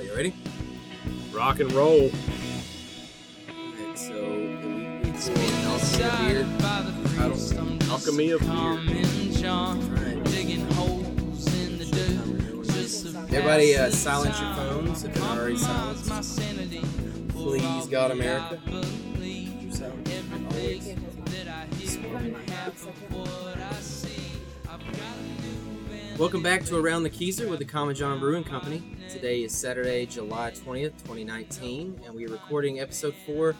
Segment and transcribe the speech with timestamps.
[0.00, 0.34] Are you ready?
[1.30, 2.10] Rock and roll.
[3.50, 5.36] Alright, so the week before
[5.68, 6.46] Alchemy of Beer.
[7.18, 7.90] Title.
[7.92, 9.10] Alchemy of beer.
[13.36, 16.38] Everybody, uh, silence your phones if they're already silenced.
[17.28, 18.58] Please, God, America.
[19.70, 20.06] Silence.
[20.50, 20.96] Always.
[26.20, 28.82] Welcome back to Around the Keyser with the Common John Brewing Company.
[29.08, 33.56] Today is Saturday, July 20th, 2019, and we are recording episode 4,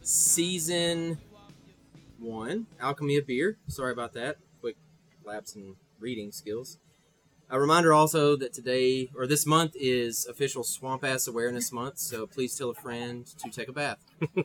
[0.00, 1.18] season
[2.20, 3.58] 1, Alchemy of Beer.
[3.66, 4.36] Sorry about that.
[4.60, 4.76] Quick
[5.24, 6.78] lapse in reading skills.
[7.50, 12.24] A reminder also that today, or this month, is official Swamp Ass Awareness Month, so
[12.24, 13.98] please tell a friend to take a bath.
[14.36, 14.44] All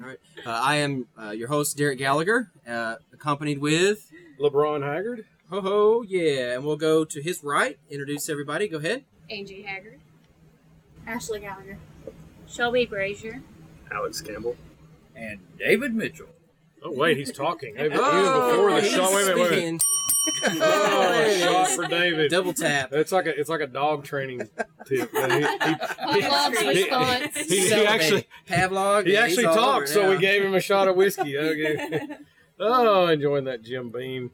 [0.00, 0.18] right.
[0.44, 4.10] Uh, I am uh, your host, Derek Gallagher, uh, accompanied with.
[4.40, 5.24] LeBron Haggard.
[5.50, 7.78] Ho ho, yeah, and we'll go to his right.
[7.88, 8.66] Introduce everybody.
[8.68, 9.04] Go ahead.
[9.30, 10.00] Angie Haggard,
[11.06, 11.78] Ashley Gallagher.
[12.48, 13.42] Shelby Brazier,
[13.92, 14.56] Alex Campbell.
[15.14, 16.28] and David Mitchell.
[16.82, 17.74] Oh wait, he's talking.
[17.76, 19.12] Hey, even Oh, before the he's shot.
[19.12, 19.46] Wait, wait, wait.
[19.52, 19.80] speaking.
[20.44, 22.30] Oh, oh There shot for David.
[22.30, 22.92] Double tap.
[22.92, 24.48] It's like a it's like a dog training
[24.86, 25.12] tip.
[25.14, 25.42] man.
[25.42, 25.46] He,
[26.22, 27.36] he, Love's he- response.
[27.36, 29.06] he- he actually Pavlov.
[29.06, 31.38] he actually he's talked, so we gave him a shot of whiskey.
[31.38, 32.06] Okay.
[32.58, 34.30] Oh, enjoying that Jim Beam.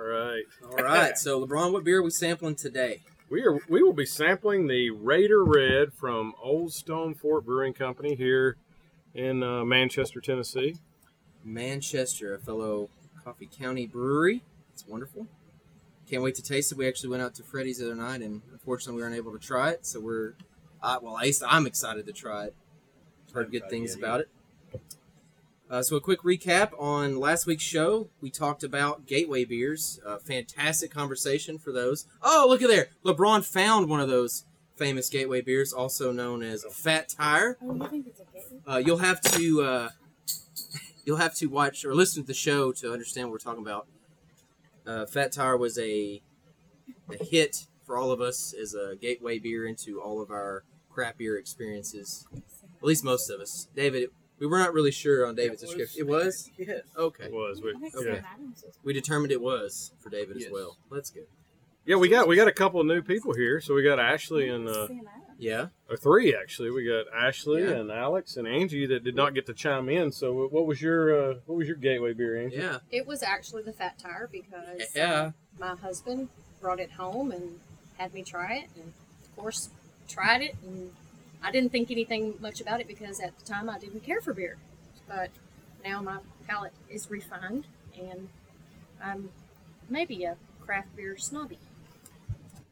[0.00, 0.44] All right.
[0.64, 3.02] All right, so LeBron, what beer are we sampling today?
[3.28, 8.14] We are we will be sampling the Raider Red from Old Stone Fort Brewing Company
[8.14, 8.56] here
[9.14, 10.76] in uh, Manchester, Tennessee.
[11.44, 12.88] Manchester, a fellow
[13.22, 14.42] Coffee County brewery.
[14.72, 15.26] It's wonderful.
[16.08, 16.78] Can't wait to taste it.
[16.78, 19.38] We actually went out to Freddy's the other night, and unfortunately, we weren't able to
[19.38, 19.84] try it.
[19.84, 20.32] So we're,
[20.82, 22.54] uh, well, at least I'm excited to try it.
[23.34, 24.28] Heard good things about it.
[25.70, 28.08] Uh, so a quick recap on last week's show.
[28.20, 30.00] We talked about gateway beers.
[30.04, 32.06] Uh, fantastic conversation for those.
[32.22, 32.88] Oh, look at there!
[33.04, 37.56] LeBron found one of those famous gateway beers, also known as a Fat Tire.
[37.62, 38.58] Oh, you think it's a gateway?
[38.66, 39.88] Uh, you'll have to uh,
[41.04, 43.86] you'll have to watch or listen to the show to understand what we're talking about.
[44.84, 46.20] Uh, Fat Tire was a
[47.08, 51.18] a hit for all of us as a gateway beer into all of our craft
[51.18, 52.26] beer experiences.
[52.34, 53.68] At least most of us.
[53.76, 56.00] David, we were not really sure on David's description.
[56.00, 56.80] It was Yes.
[56.96, 57.24] okay.
[57.26, 57.60] It was.
[57.62, 58.20] We, I think Okay.
[58.20, 60.52] Sam We determined it was for David as Yes.
[60.52, 60.76] well.
[60.90, 61.26] That's good.
[61.84, 63.60] yeah, we got we got a couple of new people here.
[63.60, 64.88] So we got Ashley and uh,
[65.38, 65.66] Yeah.
[65.88, 66.70] or three actually.
[66.70, 67.70] We got Ashley Yeah.
[67.72, 70.10] and Alex and Angie that did not get to chime in.
[70.12, 72.56] So what was your uh, what was your gateway beer, Angie?
[72.56, 72.78] Yeah.
[72.90, 75.32] It was actually the fat tire because Yeah.
[75.58, 76.28] my husband
[76.60, 77.60] brought it home and
[77.98, 78.92] had me try it, and
[79.24, 79.68] of course
[80.08, 80.92] tried it, and
[81.42, 84.34] I didn't think anything much about it because at the time I didn't care for
[84.34, 84.58] beer,
[85.08, 85.30] but
[85.84, 87.66] now my palate is refined,
[87.98, 88.28] and
[89.02, 89.30] I'm
[89.88, 91.58] maybe a craft beer snobby.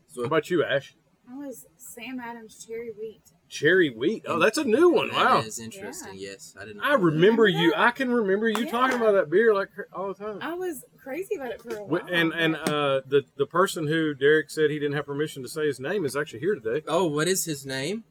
[0.08, 0.94] So what about you, Ash?
[1.30, 3.22] I was Sam Adams Cherry Wheat.
[3.48, 4.24] Cherry wheat.
[4.26, 5.10] Oh, that's a new one.
[5.10, 5.38] Wow.
[5.40, 6.14] That is interesting.
[6.16, 6.82] Yes, I didn't.
[6.82, 7.72] I remember you.
[7.74, 10.38] I can remember you talking about that beer like all the time.
[10.42, 12.02] I was crazy about it for a while.
[12.10, 15.66] And and uh, the the person who Derek said he didn't have permission to say
[15.66, 16.82] his name is actually here today.
[16.86, 18.04] Oh, what is his name?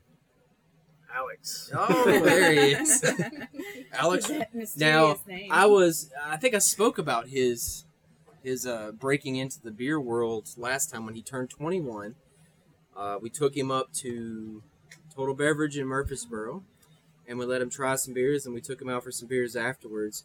[1.18, 1.72] Alex.
[1.76, 3.04] Oh, there he is.
[3.94, 4.32] Alex.
[4.78, 5.52] Now, name.
[5.52, 6.12] I was.
[6.24, 7.86] I think I spoke about his
[8.44, 12.16] his uh, breaking into the beer world last time when he turned 21.
[12.96, 14.64] Uh, we took him up to
[15.14, 16.64] Total Beverage in Murfreesboro,
[17.28, 19.56] and we let him try some beers, and we took him out for some beers
[19.56, 20.24] afterwards.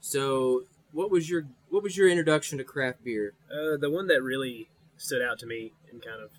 [0.00, 3.34] So, what was your what was your introduction to craft beer?
[3.50, 6.30] Uh, the one that really stood out to me and kind of,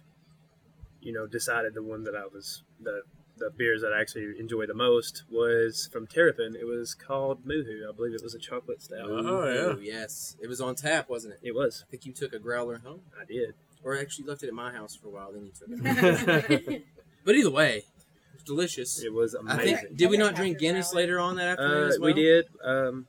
[1.02, 3.02] you know, decided the one that I was the
[3.38, 6.56] the beers that I actually enjoy the most was from Terrapin.
[6.56, 7.88] It was called Moohoo.
[7.90, 9.10] I believe it was a chocolate stout.
[9.10, 9.94] Oh, yeah.
[9.94, 11.40] Yes, it was on tap, wasn't it?
[11.42, 11.84] It was.
[11.88, 13.56] I think you took a growler home, I did.
[13.84, 15.32] or actually left it at my house for a while.
[15.34, 16.60] Then you took it.
[16.60, 16.82] home.
[17.26, 19.02] But either way, it was delicious.
[19.02, 19.78] It was I amazing.
[19.78, 19.98] think.
[19.98, 22.08] Did we not drink Guinness later on that afternoon uh, as well?
[22.08, 23.08] we did, um,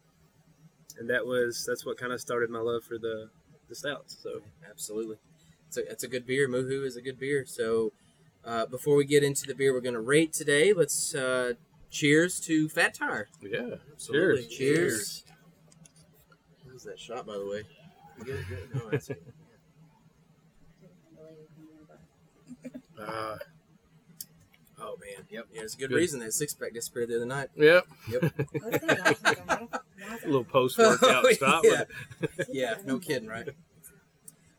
[1.00, 3.30] and that was that's what kind of started my love for the
[3.68, 4.16] the stouts.
[4.22, 5.16] So Absolutely.
[5.66, 6.46] It's a, it's a good beer.
[6.46, 7.44] Moohoo is a good beer.
[7.46, 7.92] So,
[8.46, 11.54] uh, before we get into the beer we're going to rate today, let's uh,
[11.90, 13.28] cheers to Fat Tire.
[13.40, 13.76] Yeah.
[13.92, 14.46] Absolutely.
[14.46, 14.56] Cheers.
[14.56, 15.24] Cheers.
[16.70, 17.62] How's that shot, by the way?
[18.24, 18.74] Good, good.
[18.74, 19.10] No, that's.
[22.98, 23.36] Uh,
[24.80, 25.24] Oh man.
[25.30, 25.46] Yep.
[25.52, 25.96] Yeah, it's a good, Good.
[25.96, 27.48] reason that six pack disappeared the other night.
[27.56, 27.86] yep.
[28.10, 29.16] Let's say that.
[29.48, 29.80] Hold on.
[30.22, 31.64] A little post workout Oh, stop.
[31.64, 31.84] yeah.
[32.52, 33.48] yeah, no kidding, right?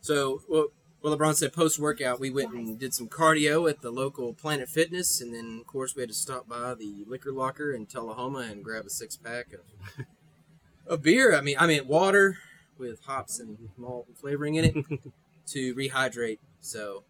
[0.02, 0.68] So, well,
[1.06, 4.68] well, LeBron said post workout, we went and did some cardio at the local Planet
[4.68, 8.40] Fitness, and then, of course, we had to stop by the liquor locker in Tullahoma
[8.40, 10.06] and grab a six pack of,
[10.88, 11.36] of beer.
[11.36, 12.40] I mean, I mean, water
[12.80, 15.02] with hops and malt flavoring in it
[15.50, 16.40] to rehydrate.
[16.60, 17.04] So,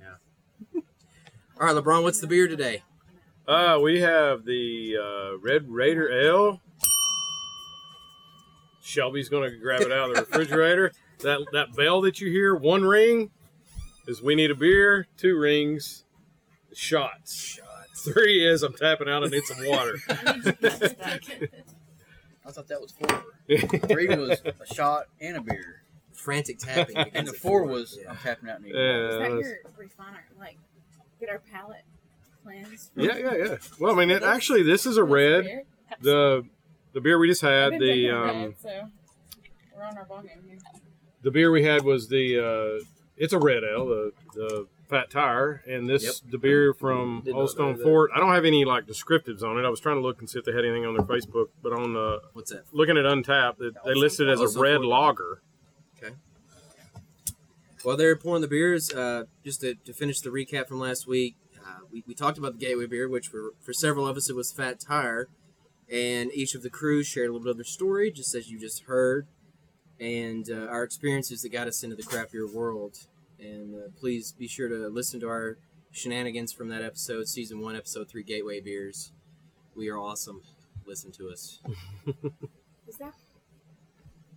[0.00, 0.80] yeah.
[1.60, 2.82] All right, LeBron, what's the beer today?
[3.46, 6.60] Uh, we have the uh, Red Raider Ale.
[8.82, 10.90] Shelby's gonna grab it out of the refrigerator.
[11.20, 13.30] That that bell that you hear, one ring,
[14.06, 15.06] is we need a beer.
[15.16, 16.04] Two rings,
[16.74, 17.34] shots.
[17.56, 18.02] Shots.
[18.12, 19.96] Three is I'm tapping out and need some water.
[22.46, 23.24] I thought that was four.
[23.88, 25.82] Three was a shot and a beer,
[26.12, 26.96] Frantic tapping.
[27.14, 28.10] and the at four was Yeah.
[28.10, 28.80] I'm tapping out and eating.
[28.80, 29.06] Yeah.
[29.08, 30.24] Is that that's- your refiner?
[30.38, 30.58] Like,
[31.18, 31.82] get our palate
[32.44, 32.90] cleansed?
[32.94, 33.56] Yeah, yeah, yeah.
[33.80, 35.64] Well, I mean, it, actually, this is a red.
[36.00, 36.44] The
[36.92, 38.90] the beer we just had, the um, red, so
[39.76, 40.58] we're on our ball game here.
[41.22, 42.84] the beer we had was the uh,
[43.16, 46.14] it's a red ale, the the Fat Tire, and this Yep.
[46.30, 47.76] the beer from Did not Old Stone.
[47.82, 48.10] Fort.
[48.14, 49.64] I don't have any like descriptives on it.
[49.66, 51.72] I was trying to look and see if they had anything on their Facebook, but
[51.72, 52.64] on the What's that?
[52.72, 55.40] looking at Untappd, they, they listed it as a red lager.
[57.82, 61.36] While they're pouring the beers, uh, just to, to finish the recap from last week,
[61.64, 64.34] uh, we, we talked about the Gateway beer, which for, for several of us it
[64.34, 65.28] was Fat Tire,
[65.88, 68.58] and each of the crews shared a little bit of their story, just as you
[68.58, 69.28] just heard,
[70.00, 72.98] and uh, our experiences that got us into the crappier world.
[73.38, 75.58] And uh, please be sure to listen to our
[75.90, 79.12] shenanigans from that episode, season one, episode three, Gateway beers.
[79.74, 80.42] We are awesome.
[80.86, 81.60] Listen to us.
[82.88, 83.12] Is that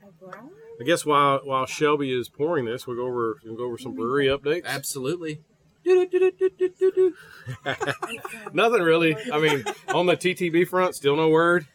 [0.02, 0.50] a growler?
[0.80, 3.94] I guess while while Shelby is pouring this, we'll go over we'll go over some
[3.94, 4.66] brewery updates.
[4.66, 5.42] Absolutely.
[8.54, 9.16] Nothing really.
[9.32, 9.64] I mean,
[9.94, 11.68] on the TTB front, still no word.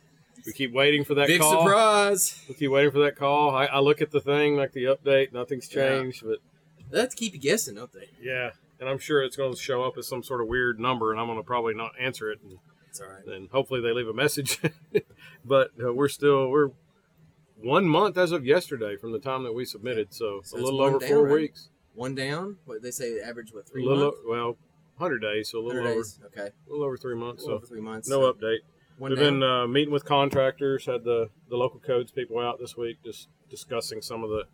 [0.46, 1.64] We keep waiting for that Big call.
[1.64, 2.38] surprise.
[2.48, 3.54] We keep waiting for that call.
[3.54, 6.38] I, I look at the thing like the update, nothing's changed, but
[6.90, 8.08] They have to keep you guessing, don't they?
[8.20, 11.10] yeah, and I'm sure it's going to show up as some sort of weird number,
[11.12, 12.58] and I'm going to probably not answer it, and
[12.90, 13.22] It's all right.
[13.26, 14.60] then hopefully they leave a message.
[15.44, 16.70] but uh, we're still we're
[17.56, 20.64] one month as of yesterday from the time that we submitted, so, So a it's
[20.64, 21.32] little one over down, four right?
[21.32, 21.70] weeks.
[21.94, 22.56] One down.
[22.66, 23.20] What they say?
[23.20, 24.18] Average what A three little months?
[24.26, 24.56] o- well,
[24.98, 26.18] hundred days, so a little 100 over days.
[26.26, 26.48] Okay.
[26.48, 27.44] a little over three A months.
[27.44, 28.08] So over three months.
[28.08, 28.58] no so update.
[28.98, 29.40] One We've down.
[29.40, 33.28] been uh, meeting with contractors, had the, the local codes people out this week, just
[33.50, 34.44] discussing some of the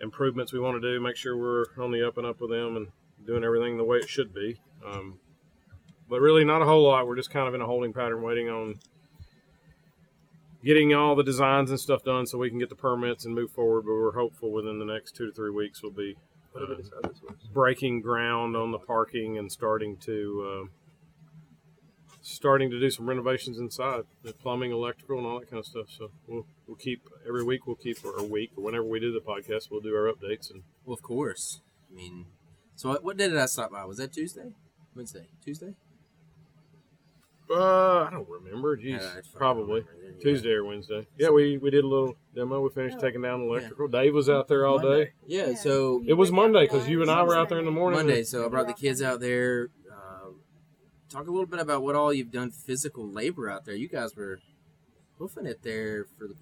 [0.00, 2.76] improvements we want to do, make sure we're on the up and up with them
[2.76, 2.88] and
[3.26, 4.60] doing everything the way it should be.
[4.86, 5.18] Um,
[6.08, 7.06] but really, not a whole lot.
[7.06, 8.76] We're just kind of in a holding pattern, waiting on
[10.64, 13.50] getting all the designs and stuff done so we can get the permits and move
[13.50, 13.82] forward.
[13.82, 16.16] But we're hopeful within the next two to three weeks we'll be
[16.54, 17.08] uh,
[17.52, 20.66] breaking ground on the parking and starting to.
[20.66, 20.68] Uh,
[22.28, 25.86] starting to do some renovations inside, the plumbing, electrical, and all that kind of stuff.
[25.88, 27.66] So we'll, we'll keep every week.
[27.66, 30.50] We'll keep or a week or whenever we do the podcast, we'll do our updates.
[30.50, 31.60] And well, of course.
[31.90, 32.26] I mean,
[32.76, 33.84] so what, what day did I stop by?
[33.84, 34.52] Was that Tuesday?
[34.94, 35.26] Wednesday?
[35.44, 35.74] Tuesday?
[37.50, 38.76] uh, I don't remember.
[38.76, 40.20] Jeez, Uh, probably don't remember.
[40.20, 41.06] Tuesday or Wednesday.
[41.16, 42.60] Yeah, we we did a little demo.
[42.60, 43.00] We finished Oh.
[43.00, 43.88] taking down the electrical.
[43.88, 45.04] Dave was out there all Monday.
[45.06, 45.10] day.
[45.26, 45.46] Yeah.
[45.50, 45.54] Yeah.
[45.56, 47.98] So It was Monday because you and I were out there in the morning.
[48.00, 48.22] Monday.
[48.24, 49.70] So I brought the kids out there.
[51.10, 53.74] Talk a little bit about what all you've done physical labor out there.
[53.74, 54.40] You guys were
[55.18, 56.34] hoofing it there for the.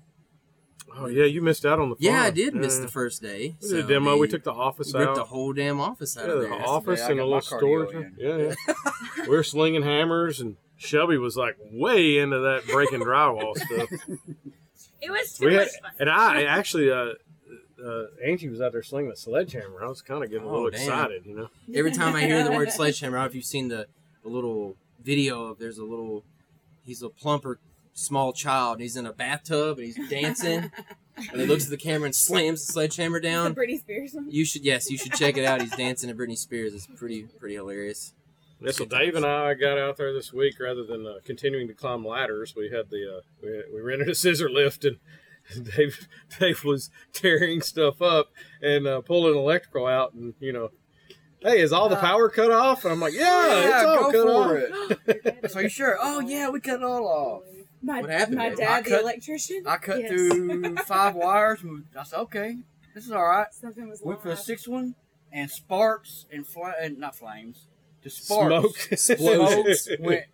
[0.97, 1.97] Oh yeah, you missed out on the.
[1.99, 2.35] Yeah, I fun.
[2.35, 3.57] did miss the first day.
[3.63, 4.15] We did a demo.
[4.15, 5.15] they we took the office out.
[5.17, 6.67] the whole damn office out yeah, of the there.
[6.67, 7.91] office I and a little my storage.
[7.91, 8.15] cardio room.
[8.19, 8.49] in.
[8.49, 8.75] Yeah, yeah.
[9.29, 13.89] we were slinging hammers, and Shelby was like way into that breaking drywall stuff.
[15.01, 15.91] It was too We had, much fun.
[16.01, 17.13] and I actually, uh,
[17.85, 19.85] uh, Angie was out there slinging a sledgehammer.
[19.85, 20.81] I was kind of getting a Oh, little damn.
[20.81, 21.49] excited, you know.
[21.75, 23.87] Every time I hear the word sledgehammer, I don't know if you've seen the,
[24.27, 26.25] the little video of there's a little,
[26.85, 27.61] he's a plumper
[27.95, 28.75] small child.
[28.75, 30.71] And he's in a bathtub and he's dancing,
[31.17, 33.55] and he looks at the camera and slams the sledgehammer The down.
[33.55, 34.31] Britney Spears one.
[34.31, 35.61] You should yes, you should check it out.
[35.61, 36.75] He's dancing to Britney Spears.
[36.75, 38.13] It's pretty pretty hilarious.
[38.61, 41.75] Yeah, so Dave and I got out there this week rather than uh, continuing to
[41.75, 42.55] climb ladders.
[42.57, 44.99] We had the uh, we, we rented a scissor lift and
[45.77, 48.29] Dave Dave was tearing stuff up
[48.63, 50.71] and uh, pulling electrical out and you know,
[51.47, 52.85] hey, is all the Uh, power cut off?
[52.85, 54.47] And I'm like, yeah, it's all go cut off.
[55.05, 55.49] for it.
[55.51, 55.97] So you sure?
[56.01, 57.43] Oh yeah, we cut it all off.
[57.83, 59.63] My, What happened, My dad, I the cut- electrician.
[59.67, 60.11] I cut Yes.
[60.11, 61.63] through five wires.
[61.63, 62.57] and I said, okay,
[62.95, 63.47] this is all right.
[63.53, 64.95] Something was Went for the sixth one,
[65.33, 67.69] and sparks and fl- and not flames,
[68.03, 68.47] just sparks.
[68.49, 69.89] Smoke Explosions.
[70.01, 70.25] went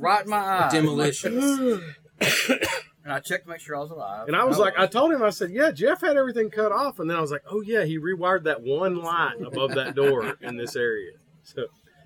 [0.00, 0.68] right in my eye.
[0.70, 1.80] Demolitions.
[3.04, 4.28] And I checked to make sure I was alive.
[4.28, 7.00] And I was like, I told him, I said, yeah, Jeff had everything cut off.
[7.00, 10.36] And then I was like, oh, yeah, he rewired that one light above that door
[10.40, 11.12] in this area.
[11.42, 11.64] So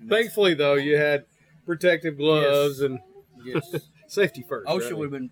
[0.09, 1.25] thankfully, though, you had
[1.67, 2.99] protective gloves and
[3.43, 3.75] yes.
[4.07, 4.67] safety first.
[4.67, 4.97] OSHA right?
[4.97, 5.29] would have been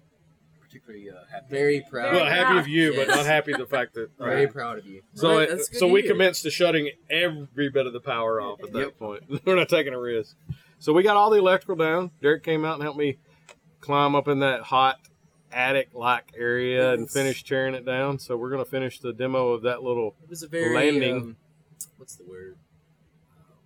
[0.62, 1.46] particularly uh, happy.
[1.50, 2.14] Very proud.
[2.14, 3.16] Well, happy of you, but Yes.
[3.18, 4.10] not happy the fact that.
[4.20, 5.02] Very proud of you.
[5.16, 6.12] So, Well, it- so we hear.
[6.12, 9.00] commenced to shutting every bit of the power off at that Yep.
[9.00, 9.24] point.
[9.46, 10.36] We're not taking a risk.
[10.78, 12.12] So we got all the electrical down.
[12.22, 13.18] Derek came out and helped me
[13.82, 14.98] climb up in that hot
[15.52, 18.20] attic-like area and finish tearing it down.
[18.20, 20.16] So we're gonna finish the demo of that little.
[20.24, 21.16] It was a very landing.
[21.18, 21.36] Um,
[21.98, 22.58] what's the word?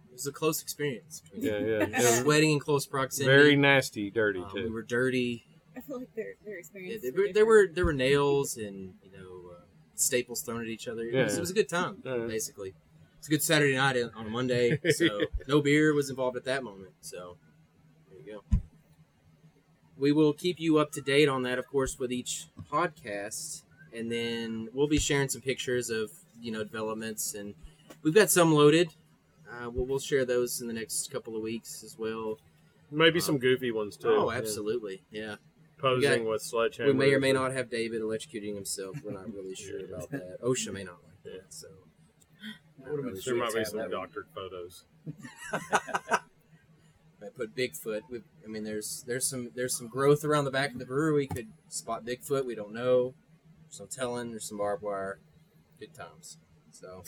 [0.10, 1.22] It was a close experience.
[1.34, 1.86] Yeah, yeah.
[1.86, 3.36] We were sweating in close proximity.
[3.36, 5.46] Very nasty, dirty Um, we were dirty.
[5.76, 7.02] I feel like their their Yeah, experience.
[7.04, 9.62] there, were, there were there were nails and you know uh,
[9.96, 11.04] staples thrown at each other.
[11.04, 11.38] It, was, Yeah.
[11.38, 12.18] it was a good time, Yeah.
[12.28, 12.74] basically.
[13.18, 16.64] It's a good Saturday night on a Monday, so no beer was involved at that
[16.64, 16.92] moment.
[17.02, 17.38] So
[18.10, 18.58] there you go.
[20.00, 23.64] We will keep you up to date on that, of course, with each podcast,
[23.94, 26.10] and then we'll be sharing some pictures of
[26.42, 27.54] you know developments, and
[28.02, 28.90] we've got some loaded.
[29.52, 32.38] Uh, we'll, we'll share those in the next couple of weeks as well.
[32.92, 34.08] Maybe some goofy ones too.
[34.10, 35.36] Oh, absolutely, yeah.
[35.78, 36.92] Posing We with sledgehammer.
[36.92, 38.98] We may or may not have David electrocuting himself.
[39.04, 40.42] We're not really sure about that.
[40.42, 41.68] OSHA may not like that, so.
[42.80, 44.86] not really There sure might be some doctored photos.
[47.22, 48.02] I put Bigfoot.
[48.10, 51.14] We, I mean, there's there's some there's some growth around the back of the brewery.
[51.14, 52.46] We could spot Bigfoot.
[52.46, 53.14] We don't know.
[53.66, 54.32] There's no telling.
[54.32, 55.20] There's some barbed wire.
[55.80, 56.38] Good times.
[56.72, 57.04] So.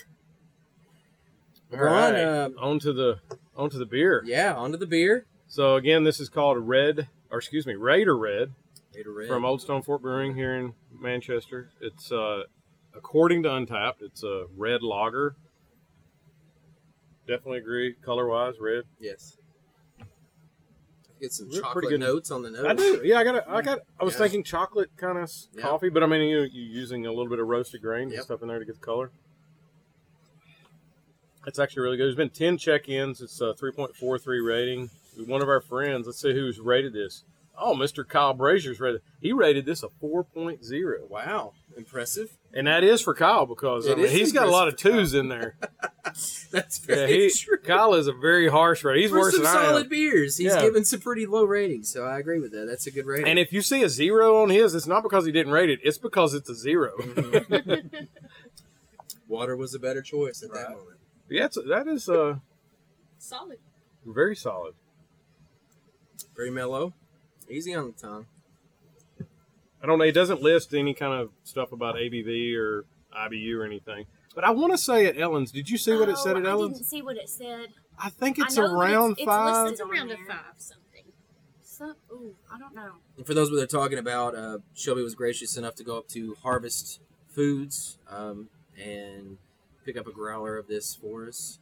[1.74, 3.20] All We're on, right, uh, on to the
[3.56, 4.22] on to the beer.
[4.25, 5.25] yeah, onto the beer.
[5.48, 8.51] So again, this is called a red, or excuse me, Raider Red
[8.94, 9.27] Raider Red.
[9.30, 11.70] from Old Stone Fort Brewing here in Manchester.
[11.80, 12.44] It's uh,
[12.94, 15.36] according to Untappd, it's a red lager.
[17.25, 18.84] Definitely agree, color wise, red.
[19.00, 19.38] Yes.
[21.22, 22.00] Get some Pretty chocolate good.
[22.00, 22.66] notes on the nose.
[22.66, 23.20] I do, yeah.
[23.20, 23.80] I got, a, I got.
[24.00, 24.20] I was Yeah.
[24.22, 25.62] thinking chocolate kind of Yeah.
[25.62, 28.42] coffee, but I mean, you you using a little bit of roasted grain and stuff
[28.42, 29.12] in there to get the color.
[31.46, 32.06] That's actually really good.
[32.06, 33.22] There's been ten check-ins.
[33.22, 34.90] It's a 3.43 rating.
[35.28, 37.24] One of our friends, let's see who's rated this.
[37.58, 38.08] Oh, Mr.
[38.08, 39.01] Kyle Brazier's rated.
[39.20, 42.38] He rated this a 4.0, Wow, impressive.
[42.54, 45.30] and that is for Kyle because I mean, he's got a lot of twos in
[45.30, 45.56] there.
[46.51, 47.58] That's Yeah, he, true.
[47.63, 49.04] Kyle is a very harsh rating.
[49.04, 49.70] He's For worse some than I am.
[49.70, 50.62] solid beers, he's Yeah.
[50.62, 52.66] given some pretty low ratings, so I agree with that.
[52.68, 53.28] That's a good rating.
[53.28, 55.80] And if you see a zero on his, it's not because he didn't rate it.
[55.84, 58.08] It's because it's a 0 Mhm.
[59.28, 60.98] Water was a better choice at that moment.
[61.30, 62.36] yeah, it's, that is uh,
[63.18, 63.60] Solid.
[64.06, 64.74] very solid.
[66.36, 66.94] Very mellow,
[67.50, 68.25] easy on the tongue.
[69.82, 70.06] I don't know.
[70.06, 72.86] It doesn't list any kind of stuff about ABV or
[73.18, 74.06] IBU or anything.
[74.36, 76.48] But I want to say at Ellen's, did you see what it said at Oh,
[76.48, 76.78] I Ellen's?
[76.78, 77.68] didn't see what it said.
[78.00, 79.70] I think I it's know around it's- it's five.
[79.70, 81.04] listed It's around a on five something.
[81.64, 82.94] So, ooh, I don't know.
[83.18, 86.08] And for those what they're talking about, uh, Shelby was gracious enough to go up
[86.10, 88.50] to Harvest Foods um,
[88.82, 89.38] and
[89.84, 91.60] pick up a growler of this for us.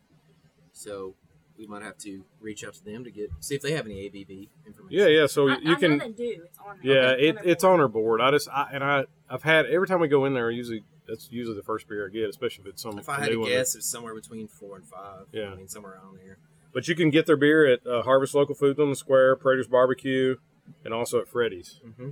[0.74, 1.16] So
[1.60, 4.10] we might have to reach out to them to get see if they have any
[4.10, 4.88] ABV information.
[4.90, 5.28] Yeah, yeah.
[5.28, 5.98] So I, you I can.
[5.98, 6.42] know they do.
[6.46, 6.80] It's on.
[6.82, 8.22] Yeah, okay, it, it's on her board.
[8.22, 10.50] I just I, and I I've had every time we go in there.
[10.50, 13.30] Usually that's usually the first beer I get, especially if it's some If I had
[13.30, 15.26] to guess, it's somewhere between four and five.
[15.32, 15.52] Yeah.
[15.52, 16.38] I mean somewhere around there.
[16.74, 19.68] But you can get their beer at uh, Harvest Local Foods on the Square, Prater's
[19.68, 20.36] Barbecue,
[20.86, 21.82] and also at Freddy's.
[21.86, 22.10] Mm-hmm.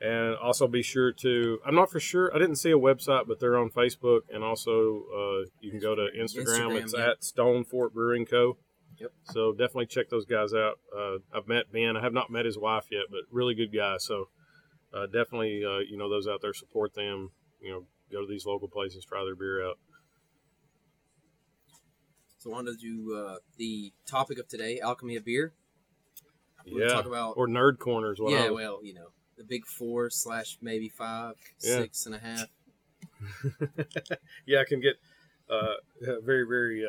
[0.00, 1.60] And also be sure to.
[1.64, 2.34] I'm not for sure.
[2.34, 5.94] I didn't see a website, but they're on Facebook, and also uh, you can go
[5.94, 6.72] to Instagram.
[6.72, 7.10] Instagram, it's yeah.
[7.10, 8.56] at Stone Fort Brewing Co.
[9.02, 9.12] Yep.
[9.24, 10.78] So definitely check those guys out.
[10.96, 11.96] Uh, I've met Ben.
[11.96, 13.96] I have not met his wife yet, but really good guy.
[13.98, 14.28] So
[14.94, 17.30] uh, definitely, uh, you know, those out there support them.
[17.60, 19.78] You know, go to these local places, try their beer out.
[22.38, 25.52] So on to do uh, the topic of today, alchemy of beer.
[26.70, 26.94] We're Yeah.
[26.94, 28.18] talk about Or nerd corners.
[28.20, 31.78] Yeah, well, you know, the big four slash maybe five, Yeah.
[31.78, 32.46] six and a half.
[34.46, 34.96] yeah, I can get
[35.48, 35.74] uh,
[36.22, 36.84] very, very.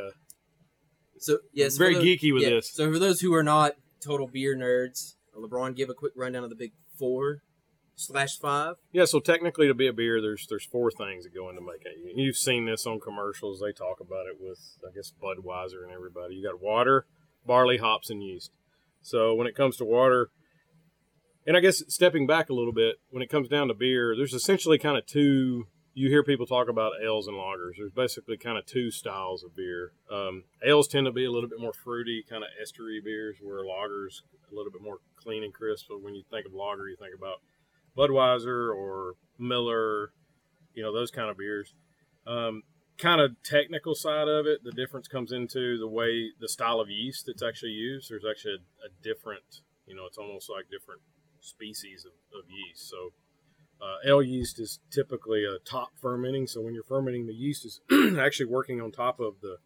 [1.19, 2.71] So yes, Very for tho- geeky with yeah, this.
[2.73, 6.49] So for those who are not total beer nerds, LeBron give a quick rundown of
[6.49, 7.41] the big four
[7.95, 8.75] slash five.
[8.91, 11.93] Yeah, so technically to be a beer, there's there's four things that go into making
[12.05, 12.17] it.
[12.17, 13.59] You've seen this on commercials.
[13.59, 16.35] They talk about it with I guess Budweiser and everybody.
[16.35, 17.05] You got water,
[17.45, 18.51] barley, hops, and yeast.
[19.01, 20.29] So when it comes to water,
[21.45, 24.33] and I guess stepping back a little bit, when it comes down to beer, there's
[24.33, 25.67] essentially kind of two.
[25.95, 27.77] You hear people talk about ales and lagers.
[27.77, 29.93] There's basically kind of two styles of beer.
[30.11, 33.63] Um, ales tend to be a little bit more fruity, kind of estery beers, where
[33.63, 34.21] lagers
[34.51, 35.85] a little bit more clean and crisp.
[35.89, 37.41] But when you think of lager, you think about
[37.95, 40.13] Budweiser or Miller,
[40.73, 41.73] you know, those kind of beers.
[42.25, 42.63] Um,
[42.97, 46.89] kind of technical side of it, the difference comes into the way the style of
[46.89, 48.09] yeast that's actually used.
[48.09, 51.01] There's actually a, a different, you know, it's almost like different
[51.39, 52.89] species of, of yeast.
[52.89, 53.13] So,
[53.83, 56.47] uh, ale yeast is typically a top fermenting.
[56.47, 57.81] So when you're fermenting, the yeast is
[58.19, 59.57] actually working on top of the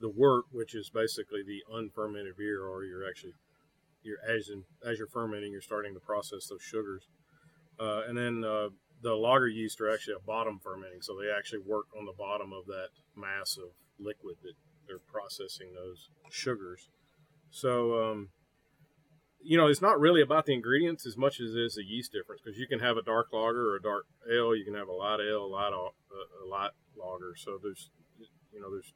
[0.00, 3.34] the wort, which is basically the unfermented beer, or you're actually
[4.02, 7.06] you're as in, as you're fermenting, you're starting to process those sugars.
[7.78, 8.68] Uh, and then uh,
[9.02, 12.52] the lager yeast are actually a bottom fermenting, so they actually work on the bottom
[12.52, 14.54] of that mass of liquid that
[14.86, 16.88] they're processing those sugars.
[17.50, 18.28] So, um,
[19.44, 22.12] you know, it's not really about the ingredients as much as it is a yeast
[22.12, 24.88] difference because you can have a dark lager or a dark ale, you can have
[24.88, 25.94] a light ale, a light, al-
[26.42, 27.34] a, light lager.
[27.36, 27.90] So there's,
[28.52, 28.94] you know, there's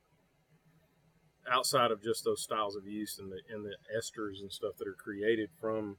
[1.51, 4.89] outside of just those styles of yeast and the and the esters and stuff that
[4.89, 5.97] are created from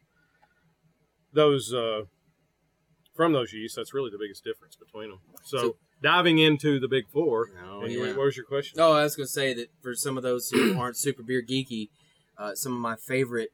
[1.33, 2.01] those uh,
[3.15, 5.19] from those yeasts, that's really the biggest difference between them.
[5.43, 7.49] So, So- diving into the big four.
[7.65, 8.15] Oh, anyway, yeah.
[8.15, 8.79] what was your question?
[8.79, 11.41] Oh, I was going to say that for some of those who aren't super beer
[11.41, 11.89] geeky,
[12.37, 13.49] uh, some of my favorite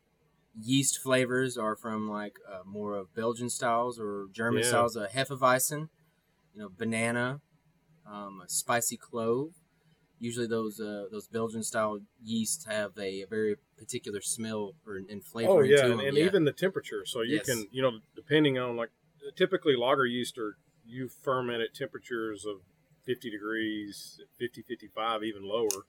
[0.60, 4.70] yeast flavors are from like uh, more of Belgian styles or German Yeah.
[4.70, 4.96] styles.
[4.96, 5.90] A Hefeweizen,
[6.54, 7.42] you know, banana,
[8.06, 9.54] um, a spicy clove.
[10.20, 15.52] Usually, those uh, those Belgian style yeasts have a, very particular smell or and flavor.
[15.52, 16.26] Oh yeah, to and, and yeah.
[16.26, 17.06] even the temperature.
[17.06, 17.46] So you Yes.
[17.46, 18.90] can, you know, depending on like
[19.36, 22.58] typically lager yeast are you ferment at temperatures of
[23.06, 25.86] 50 degrees, 50, 55, even lower.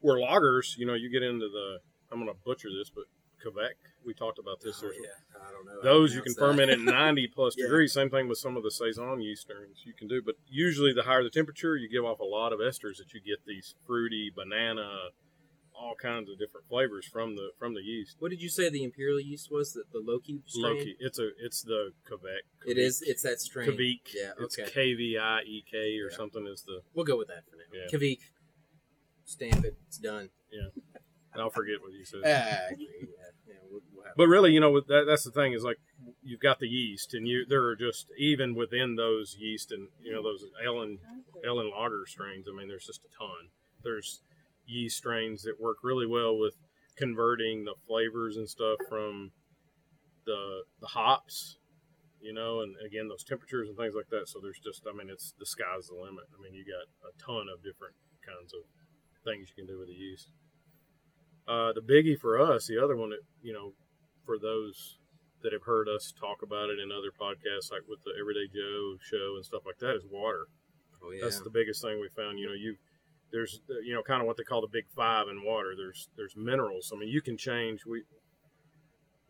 [0.00, 1.78] Where lagers, you know, you get into the
[2.10, 3.04] I'm going to butcher this, but
[3.42, 4.80] Quebec, we talked about this.
[4.84, 5.08] Oh, yeah.
[5.40, 5.82] I don't know.
[5.82, 6.38] those you can that.
[6.40, 7.64] ferment at 90 plus Yeah.
[7.66, 7.92] degrees.
[7.92, 9.50] Same thing with some of the saison yeast
[9.84, 10.22] you can do.
[10.22, 13.20] But usually, the higher the temperature, you give off a lot of esters that you
[13.20, 15.10] get these fruity, banana,
[15.74, 18.16] all kinds of different flavors from the from the yeast.
[18.18, 19.72] What did you say the imperial yeast was?
[19.72, 20.64] The, the Loki strain.
[20.76, 20.96] Loki.
[21.00, 22.42] It's a it's the Quebec.
[22.66, 23.00] It is.
[23.00, 23.64] It's that strain.
[23.66, 24.12] Quebec.
[24.14, 24.32] Yeah.
[24.40, 24.70] It's Okay.
[24.70, 26.16] K V I E K or Yeah.
[26.16, 27.62] something is the We'll go with that for now.
[27.72, 27.86] Yeah.
[27.90, 28.18] Kavik.
[29.24, 29.76] Stamp it.
[29.86, 30.28] It's done.
[31.32, 32.20] And I'll forget what you said.
[32.24, 32.28] Ah.
[32.28, 32.68] Yeah.
[33.46, 35.78] Yeah, we'll, we'll But really, you know, that, that's the thing is like
[36.22, 40.12] you've got the yeast, and you there are just even within those yeast and you
[40.12, 40.98] know those Ellen
[41.44, 42.46] Ellen Lager strains.
[42.48, 43.50] I mean, there's just a ton.
[43.82, 44.22] There's
[44.66, 46.54] yeast strains that work really well with
[46.96, 49.32] converting the flavors and stuff from
[50.26, 51.58] the the hops,
[52.20, 54.28] you know, and again those temperatures and things like that.
[54.28, 56.24] So there's just, I mean, it's the sky's the limit.
[56.30, 58.62] I mean, you got a ton of different kinds of
[59.24, 60.30] things you can do with the yeast.
[61.50, 63.72] Uh, the biggie for us, the other one that you know,
[64.24, 64.98] for those
[65.42, 68.94] that have heard us talk about it in other podcasts, like with the Everyday Joe
[69.02, 70.46] show and stuff like that, is water.
[71.02, 71.22] Oh yeah.
[71.22, 72.38] That's the biggest thing we found.
[72.38, 72.76] You know, you
[73.32, 75.74] there's uh, you know kind of what they call the big five in water.
[75.76, 76.92] There's there's minerals.
[76.94, 77.84] I mean, you can change.
[77.84, 78.04] We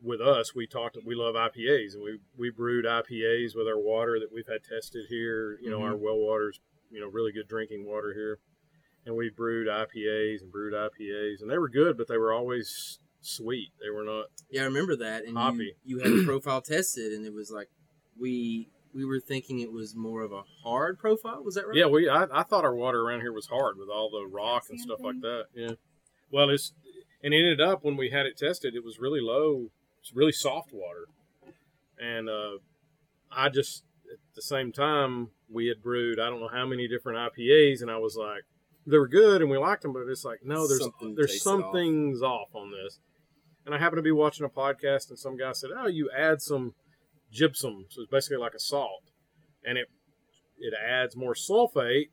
[0.03, 0.99] with us, we talked.
[1.05, 5.07] We love IPAs, and we we brewed IPAs with our water that we've had tested
[5.09, 5.59] here.
[5.63, 6.61] You know, our well waters.
[6.91, 8.41] You know, really good drinking water here,
[9.07, 12.99] and we brewed IPAs and brewed IPAs, and they were good, but they were always
[13.21, 13.73] sweet.
[13.83, 14.27] They were not.
[14.51, 15.25] yeah, I remember that.
[15.25, 15.75] And you, Hoppy.
[15.85, 17.69] you had a profile tested, and it was like
[18.19, 21.43] we we were thinking it was more of a hard profile.
[21.43, 21.77] Was that right?
[21.77, 22.09] Yeah, we.
[22.09, 24.97] I, I thought our water around here was hard with all the rock and Calcium
[24.97, 25.45] stuff like that.
[25.55, 25.73] Yeah.
[26.31, 26.73] Well, it's
[27.23, 29.71] and it ended up when we had it tested, it was really low.
[30.01, 31.07] It's really soft water,
[31.99, 32.59] and uh,
[33.31, 37.19] I just at the same time we had brewed I don't know how many different
[37.19, 38.45] IPAs, and I was like,
[38.91, 41.49] they were good and we liked them, but it's like no, there's Something there's tasted
[41.49, 41.63] off.
[41.63, 42.49] something's off.
[42.55, 42.99] on this.
[43.67, 46.41] And I happened to be watching a podcast, and some guy said, "Oh, you add
[46.43, 46.75] some
[47.31, 49.05] gypsum, so it's basically like a salt,
[49.65, 49.89] and it
[50.59, 52.11] it adds more sulfate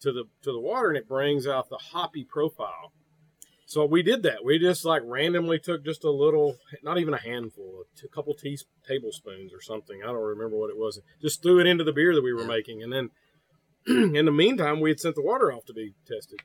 [0.00, 2.92] to the to the water, and it brings out the hoppy profile."
[3.66, 4.44] So we did that.
[4.44, 8.72] We just like randomly took just a little, not even a handful, a couple teaspoons,
[8.86, 10.00] tablespoons or something.
[10.02, 11.00] I don't remember what it was.
[11.20, 12.46] Just threw it into the beer that we were Yeah.
[12.46, 13.10] making, and then
[14.14, 16.40] in the meantime, we had sent the water off to be tested.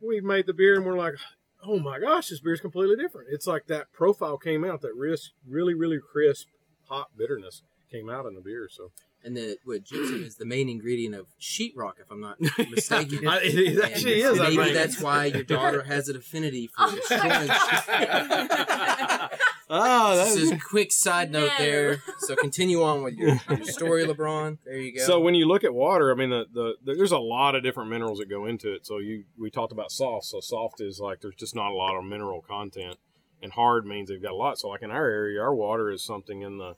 [0.00, 1.14] We made the beer, and we're like,
[1.62, 5.30] "Oh my gosh, this beer's completely different." It's like that profile came out, that ris-
[5.46, 6.48] really, really crisp,
[6.88, 8.68] hot bitterness came out in the beer.
[8.68, 8.90] So
[9.22, 13.28] And the what gypsum is the main ingredient of sheetrock, if I'm not mistaken.
[13.28, 14.40] I- it, it actually And is.
[14.40, 14.74] I Maybe think.
[14.74, 19.38] that's why your daughter has an affinity for destroying oh, This
[19.70, 21.64] ah, is a quick side note No.
[21.64, 22.02] there.
[22.20, 24.58] So continue on with your, your story, LeBron.
[24.64, 25.04] There you go.
[25.04, 27.90] So when you look at water, I mean, the, the, there's a lot of different
[27.90, 28.86] minerals that go into it.
[28.86, 30.26] So you we talked about soft.
[30.26, 32.96] So soft is like there's just not a lot of mineral content,
[33.42, 34.58] and hard means they've got a lot.
[34.58, 36.76] So like in our area, our water is something in the.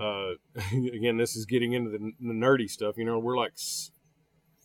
[0.00, 0.32] Uh,
[0.72, 2.96] again, this is getting into the, the nerdy stuff.
[2.96, 3.90] You know, we're like s-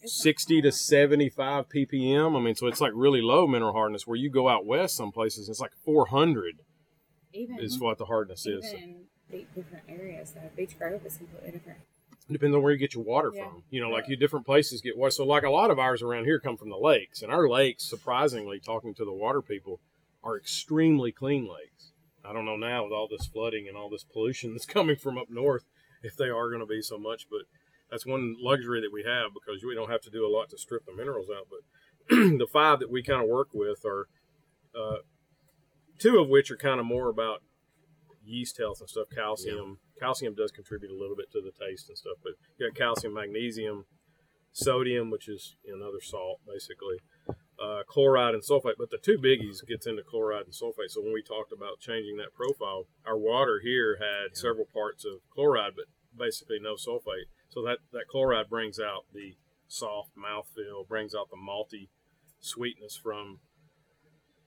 [0.06, 2.38] sixty to seventy-five ppm.
[2.38, 4.08] I mean, so it's like really low mineral hardness.
[4.08, 6.60] Where you go out west, some places it's like four hundred
[7.34, 8.74] Even is what the hardness even is.
[8.74, 9.06] in
[9.54, 11.80] different areas, though, Beech Grove is completely different.
[12.32, 13.43] depends on where you get your water Yeah.
[13.50, 13.63] from.
[13.69, 15.12] You know, like you different places get water.
[15.12, 17.84] So like a lot of ours around here come from the lakes, and our lakes,
[17.84, 19.82] surprisingly, talking to the water people,
[20.24, 21.91] are extremely clean lakes.
[22.28, 25.18] I don't know now with all this flooding and all this pollution that's coming from
[25.18, 25.66] up north,
[26.04, 27.42] if they are going to be so much, but
[27.90, 30.58] that's one luxury that we have because we don't have to do a lot to
[30.58, 31.48] strip the minerals out.
[31.50, 34.08] But the five that we kind of work with are
[34.76, 34.98] uh,
[36.00, 37.42] two of which are kind of more about
[38.24, 39.08] yeast health and stuff.
[39.14, 42.78] Calcium, calcium does contribute a little bit to the taste and stuff, but you got
[42.78, 43.86] calcium, magnesium,
[44.52, 46.98] sodium, which is another salt basically,
[47.62, 48.76] uh, chloride and sulfate.
[48.78, 50.89] But the two biggies gets into chloride and sulfate.
[50.89, 55.20] So when we talked about changing that profile, our water here had several parts of
[55.34, 55.86] chloride, but
[56.18, 57.28] basically no sulfate.
[57.50, 59.36] So that that chloride brings out the
[59.68, 61.89] soft mouthfeel, brings out the malty
[62.39, 63.39] sweetness from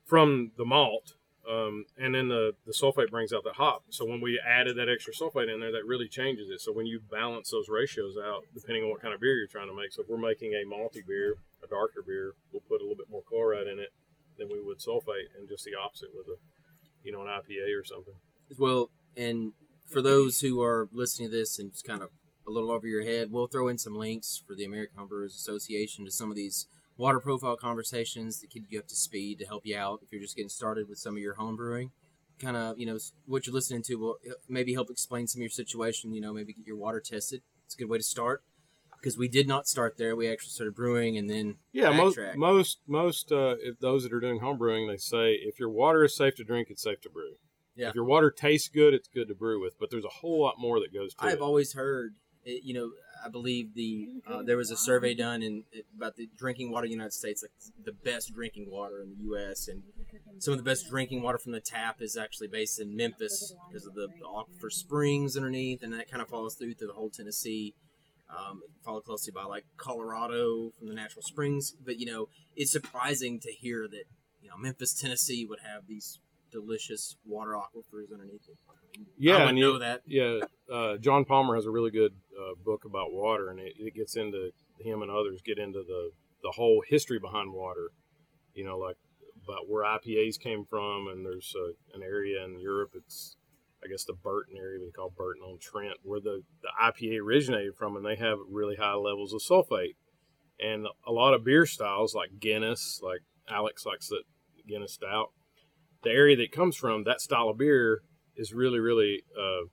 [0.04, 1.14] from the malt.
[1.48, 3.84] Um, and then the, the sulfate brings out the hop.
[3.88, 6.60] So when we added that extra sulfate in there, that really changes it.
[6.60, 9.68] So when you balance those ratios out, depending on what kind of beer you're trying
[9.68, 9.92] to make.
[9.92, 13.10] So if we're making a malty beer, a darker beer, we'll put a little bit
[13.10, 13.90] more chloride in it
[14.38, 16.38] than we would sulfate, and just the opposite with a,
[17.02, 18.14] you know, an IPA or something.
[18.58, 18.90] well.
[19.16, 19.52] And
[19.86, 22.10] for those who are listening to this and it's kind of
[22.46, 26.04] a little over your head, we'll throw in some links for the American Homebrewers Association
[26.04, 26.66] to some of these
[26.96, 30.20] water profile conversations that keep you up to speed to help you out if you're
[30.20, 31.90] just getting started with some of your home brewing.
[32.38, 35.42] Kind of, you know, what you're listening to will uh, maybe help explain some of
[35.42, 36.12] your situation.
[36.12, 37.42] You know, maybe get your water tested.
[37.66, 38.42] It's a good way to start
[39.00, 40.14] because we did not start there.
[40.16, 42.36] We actually started brewing and then Yeah, most Backtrack.
[42.36, 46.04] most most uh, if those that are doing home brewing, they say if your water
[46.04, 47.32] is safe to drink, it's safe to brew.
[47.76, 47.90] Yeah.
[47.90, 49.78] If your water tastes good, it's good to brew with.
[49.78, 51.40] But there's a whole lot more that goes to I've it.
[51.40, 52.90] always heard, it, you know,
[53.24, 55.64] I believe the uh, there was a survey done in
[55.96, 57.52] about the drinking water in the United States, like
[57.84, 59.68] the best drinking water in the U.S.
[59.68, 59.82] and
[60.38, 63.86] some of the best drinking water from the tap is actually based in Memphis because
[63.86, 67.10] of the, the aquifer springs underneath, and that kind of follows through to the whole
[67.10, 67.74] Tennessee.
[68.30, 73.40] Um, followed closely by like Colorado from the natural springs, but you know it's surprising
[73.40, 74.04] to hear that
[74.42, 78.56] you know Memphis, Tennessee would have these delicious water aquifers underneath it.
[79.16, 80.02] Yeah, I know you- that.
[80.06, 83.94] yeah, uh, John Palmer has a really good uh, book about water, and it, it
[83.94, 86.10] gets into him and others get into the
[86.42, 87.90] the whole history behind water.
[88.54, 88.96] You know, like
[89.44, 92.90] about where IPAs came from, and there's uh, an area in Europe.
[92.94, 93.36] It's
[93.82, 97.74] I guess the Burton area we call Burton on Trent, where the the IPA originated
[97.76, 99.96] from, and they have really high levels of sulfate.
[100.60, 104.22] And a lot of beer styles like Guinness, like Alex likes the
[104.66, 105.28] Guinness stout.
[106.02, 108.02] The area that comes from, that style of beer
[108.36, 109.66] is really, really uh,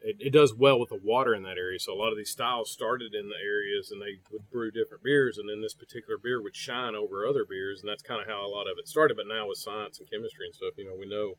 [0.00, 1.78] it, it does well with the water in that area.
[1.78, 5.04] So a lot of these styles started in the areas and they would brew different
[5.04, 8.28] beers, and then this particular beer would shine over other beers, and that's kind of
[8.28, 9.16] how a lot of it started.
[9.16, 11.34] But now with science and chemistry and stuff, you know, we know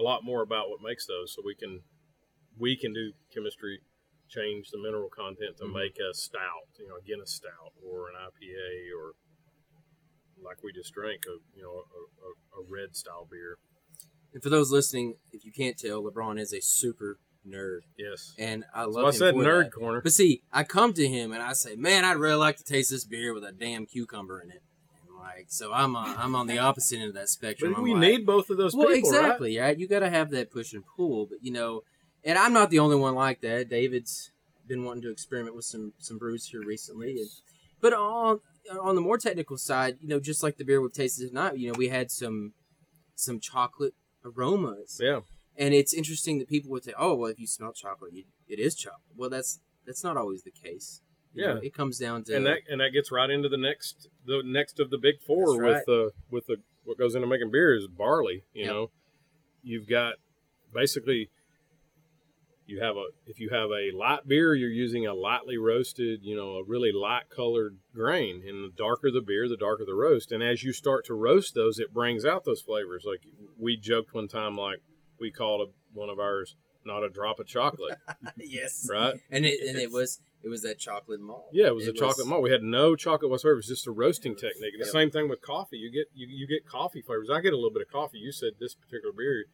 [0.00, 1.82] a lot more about what makes those, so we can
[2.58, 3.80] we can do chemistry,
[4.28, 5.74] change the mineral content to Mhm.
[5.74, 9.12] make a stout, you know, again a stout or an IPA or
[10.42, 13.58] like we just drank a you know a, a, a red style beer.
[14.32, 18.34] And for those listening, if you can't tell, LeBron is a super nerd, Yes.
[18.38, 18.94] and I love.
[18.94, 19.72] So I said nerd that.
[19.72, 20.00] corner.
[20.02, 22.90] But see, I come to him and I say, "Man, I'd really like to taste
[22.90, 24.62] this beer with a damn cucumber in it."
[25.20, 27.74] Like, so I'm on, I'm on the opposite end of that spectrum.
[27.74, 29.18] But we like, need both of those well, people, right?
[29.18, 29.78] exactly, right?
[29.78, 31.82] You got to have that push and pull, but you know,
[32.24, 33.68] and I'm not the only one like that.
[33.68, 34.30] David's
[34.66, 37.28] been wanting to experiment with some some brews here recently, and,
[37.80, 38.40] but on
[38.80, 41.70] on the more technical side, you know, just like the beer we've tasted tonight, you
[41.70, 42.52] know, we had some
[43.14, 45.20] some chocolate aromas, Yeah.
[45.56, 48.58] and it's interesting that people would say, "Oh, well, if you smell chocolate, you, it
[48.58, 51.00] is chocolate." Well, that's that's not always the case.
[51.34, 51.60] You know, Yeah.
[51.62, 54.80] it comes down to and that and that gets right into the next the next
[54.80, 55.74] of the big four right.
[55.76, 58.44] with the with the what goes into making beer is barley.
[58.52, 58.72] You Yep.
[58.72, 58.90] know,
[59.62, 60.14] you've got
[60.74, 61.30] basically
[62.66, 66.36] you have a if you have a light beer, you're using a lightly roasted, you
[66.36, 68.42] know, a really light colored grain.
[68.46, 70.30] And the darker the beer, the darker the roast.
[70.30, 73.04] And as you start to roast those, it brings out those flavors.
[73.04, 73.22] Like
[73.58, 74.80] we joked one time, like
[75.18, 77.98] we called a, one of ours not a drop of chocolate,
[78.38, 79.20] yes, right?
[79.30, 81.48] and it and it was it was that chocolate malt.
[81.52, 82.42] Yeah, it was a chocolate malt.
[82.42, 83.54] We had no chocolate whatsoever.
[83.54, 84.74] It was just a roasting technique.
[84.74, 85.76] And the same thing with coffee.
[85.78, 87.28] You get you, you get coffee flavors.
[87.30, 88.18] I get a little bit of coffee.
[88.18, 89.44] You said this particular beer,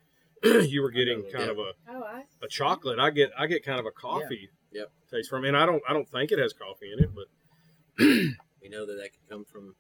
[0.62, 1.50] you were getting know, kind yeah.
[1.52, 2.98] of a, Oh, I a chocolate.
[2.98, 4.90] I get I get kind of a coffee Yep.
[5.10, 5.44] taste from.
[5.44, 5.48] it.
[5.48, 7.24] And I don't I don't think it has coffee in it, but
[7.98, 9.74] we know that that could come from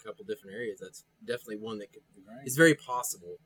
[0.00, 0.78] a couple different areas.
[0.80, 2.02] That's definitely one that could,
[2.44, 3.36] is very possible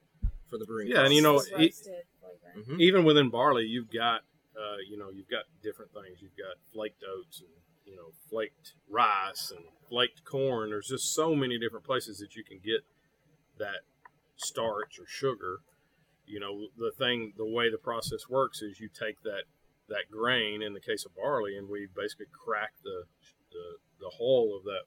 [0.51, 0.88] for the brewing.
[0.88, 2.66] Yeah, and you know, It's it- roasted flavor.
[2.66, 4.23] hmm even within barley, you've got
[4.59, 6.21] uh, you know you've got different things.
[6.21, 7.51] You've got flaked oats and
[7.87, 10.71] you know flaked rice and flaked corn.
[10.71, 12.85] There's just so many different places that you can get
[13.59, 13.83] that
[14.37, 15.59] starch or sugar.
[16.27, 19.44] You know the thing, the way the process works is you take that
[19.88, 23.05] that grain in the case of barley, and we basically crack the
[23.53, 24.83] the, the hull of that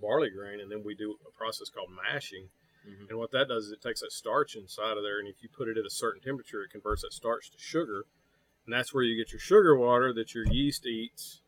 [0.00, 2.48] barley grain, and then we do a process called mashing.
[2.86, 3.10] Mhm.
[3.10, 5.48] And what that does is it takes that starch inside of there, and if you
[5.48, 8.06] put it at a certain temperature, it converts that starch to sugar,
[8.66, 11.40] and that's where you get your sugar water that your yeast eats,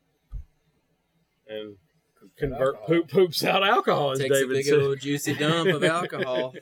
[1.47, 1.77] and
[2.37, 4.79] convert poop poops out alcohol, as Takes a David big said.
[4.81, 6.55] old juicy dump of alcohol.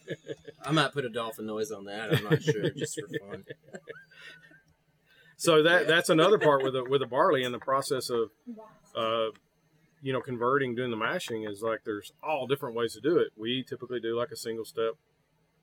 [0.65, 2.15] I might put a dolphin noise on that.
[2.15, 3.45] I'm not sure, just for fun.
[5.37, 8.31] So that that's another part with the with the barley and the process of,
[8.97, 9.27] uh,
[10.03, 13.29] you know, converting, doing the mashing is like there's all different ways to do it.
[13.37, 14.95] We typically do like a single step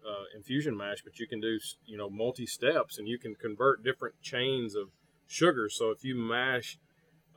[0.06, 3.84] uh, infusion mash, but you can do you know multi steps and you can convert
[3.84, 4.90] different chains of
[5.28, 5.70] sugar.
[5.70, 6.78] So if you mash,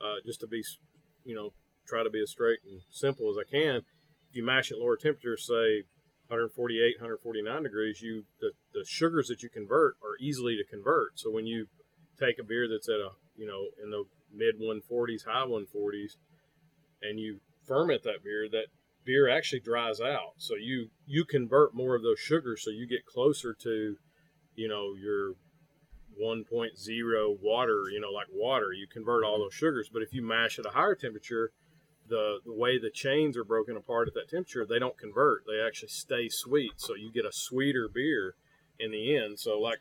[0.01, 0.63] uh, just to be
[1.23, 1.53] you know
[1.87, 3.77] try to be as straight and simple as I can,
[4.29, 5.83] if you mash at lower temperatures, say
[6.27, 11.19] 148, 149 degrees, you the, the sugars that you convert are easily to convert.
[11.19, 11.67] So when you
[12.19, 14.03] take a beer that's at a you know in the
[14.33, 16.17] mid 140s, high 140s,
[17.01, 18.67] and you ferment that beer, that
[19.07, 20.33] beer actually dries out.
[20.37, 23.95] So you you convert more of those sugars, so you get closer to
[24.55, 25.33] you know your
[26.21, 29.43] 1.0 water, you know, like water, you convert all mm-hmm.
[29.43, 29.89] those sugars.
[29.91, 31.51] But if you mash at a higher temperature,
[32.09, 35.43] the, the way the chains are broken apart at that temperature, they don't convert.
[35.45, 36.73] They actually stay sweet.
[36.77, 38.35] So you get a sweeter beer
[38.79, 39.39] in the end.
[39.39, 39.79] So, like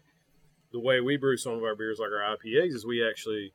[0.72, 3.52] the way we brew some of our beers, like our IPAs, is we actually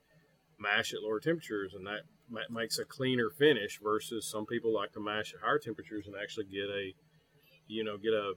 [0.60, 4.94] mash at lower temperatures, and that ma- makes a cleaner finish versus some people like
[4.94, 6.94] to mash at higher temperatures and actually get a,
[7.68, 8.34] you know, get a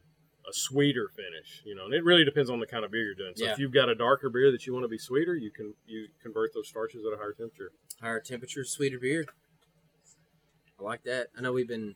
[0.47, 3.15] a sweeter finish, you know, and it really depends on the kind of beer you're
[3.15, 3.33] doing.
[3.35, 3.53] So Yeah.
[3.53, 6.09] if you've got a darker beer that you want to be sweeter, you can you
[6.23, 7.73] convert those starches at a higher temperature.
[8.03, 9.25] Higher temperature, sweeter beer.
[10.79, 11.29] I like that.
[11.37, 11.95] I know we've been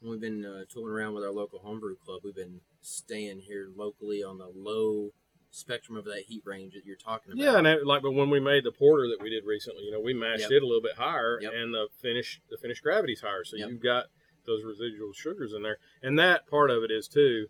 [0.00, 2.22] we've been uh, tooling around with our local homebrew club.
[2.24, 5.10] We've been staying here locally on the low
[5.56, 7.42] spectrum of that heat range that you're talking about.
[7.42, 9.90] Yeah, and it, like, but when we made the porter that we did recently, you
[9.90, 10.50] know, we mashed Yep.
[10.52, 11.52] it a little bit higher, Yep.
[11.54, 13.68] and the finish the finish gravity's higher, so Yep.
[13.70, 14.06] you've got
[14.44, 17.46] those residual sugars in there, and that part of it is too.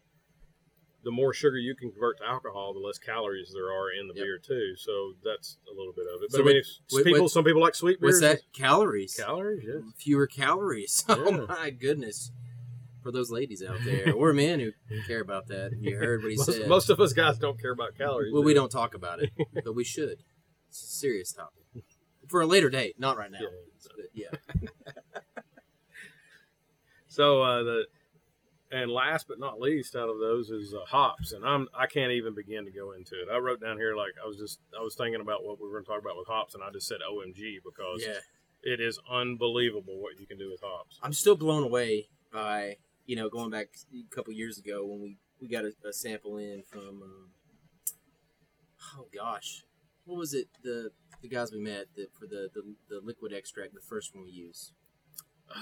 [1.02, 4.14] The more sugar you can convert to alcohol, the less calories there are in the
[4.14, 4.74] beer too.
[4.76, 6.30] So that's a little bit of it.
[6.32, 8.14] But So I mean, what- people, what- some people like sweet beers.
[8.14, 8.40] What's that?
[8.52, 9.14] Calories.
[9.14, 9.80] Calories, yeah.
[9.96, 11.04] Fewer calories.
[11.08, 12.32] Oh my goodness.
[13.06, 14.72] For those ladies out there, or men who
[15.06, 15.70] care about that.
[15.78, 16.68] You heard what he Most, said.
[16.68, 18.32] most of us guys don't care about calories.
[18.34, 19.30] well, we don't talk about it,
[19.64, 20.24] but we should.
[20.68, 21.62] It's a serious topic
[22.28, 23.38] for a later date, not right now.
[24.12, 24.28] Yeah.
[24.32, 24.62] Yeah.
[27.08, 27.84] So uh, the
[28.72, 32.12] and last but not least out of those is uh, hops, and I'm I can't
[32.12, 33.28] even begin to go into it.
[33.32, 35.72] I wrote down here like I was just I was thinking about what we were
[35.74, 38.18] going to talk about with hops, and I just said OMG because Yeah.
[38.64, 40.98] it is unbelievable what you can do with hops.
[41.02, 45.18] I'm still blown away by you know going back a couple years ago when we
[45.40, 47.28] we got a, a sample in from um,
[48.98, 49.64] oh gosh
[50.04, 50.90] what was it the
[51.22, 54.30] the guys we met that for the, the the liquid extract the first one we
[54.30, 54.72] used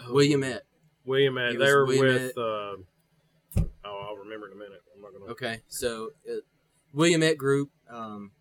[0.09, 0.62] William met
[1.04, 2.38] William, and they were with.
[2.38, 2.76] Uh,
[3.59, 4.80] oh, I'll remember in a minute.
[4.94, 5.30] I'm not gonna.
[5.33, 6.37] okay so uh,
[6.92, 8.33] William met group um,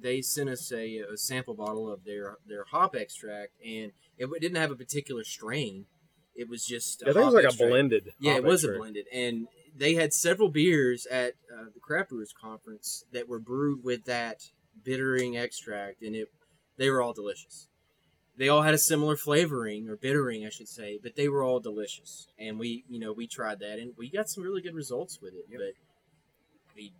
[0.00, 4.56] they sent us a, a sample bottle of their their hop extract and it didn't
[4.56, 5.86] have a particular strain
[6.38, 8.12] it was just Yeah, I think it was like a blended.
[8.20, 12.32] Yeah, it was a blended, and they had several beers at uh, the craft brewers
[12.32, 14.50] conference that were brewed with that
[14.84, 16.28] bittering extract, and it
[16.76, 17.66] they were all delicious.
[18.36, 21.58] They all had a similar flavoring or bittering, I should say, but they were all
[21.58, 22.28] delicious.
[22.38, 25.34] And we, you know, we tried that, and we got some really good results with
[25.34, 25.46] it.
[25.50, 25.74] But
[26.76, 26.92] we,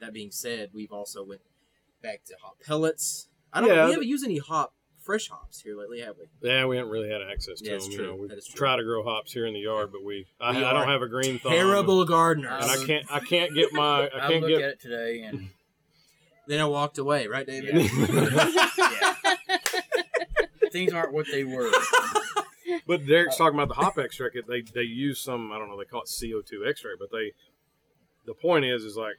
[0.00, 1.42] that being said, we've also went
[2.02, 3.28] back to hop pellets.
[3.52, 3.70] I don't.
[3.70, 6.26] Yeah, we haven't used any hop fresh hops here lately, have we?
[6.48, 7.76] Yeah, we haven't really had access to Yeah, them.
[7.78, 8.06] it's You true.
[8.06, 8.56] know, we That is true.
[8.58, 11.02] try to grow hops here in the yard, but we I, We I don't have
[11.02, 11.52] a green thumb.
[11.52, 12.62] Terrible gardeners.
[12.62, 15.22] and I can't I can't get my I I can't look get at it today
[15.22, 15.48] and
[16.46, 17.76] Then I walked away, right, David?
[17.76, 19.14] yeah.
[20.72, 21.70] things aren't what they were.
[22.86, 24.36] But Derek's talking about the hop extract.
[24.48, 27.32] They they use some I don't know they call it CO two extract, but they
[28.26, 29.16] the point is is like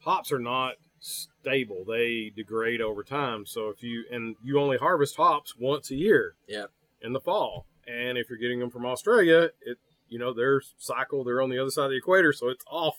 [0.00, 0.74] hops are not
[1.04, 1.84] stable.
[1.86, 3.44] They degrade over time.
[3.46, 6.34] So if you and you only harvest hops once a year.
[6.48, 6.70] Yep.
[7.02, 9.76] In the fall, and if you're getting them from Australia, it
[10.08, 12.96] you know their cycle they're on the other side of the equator, so it's off.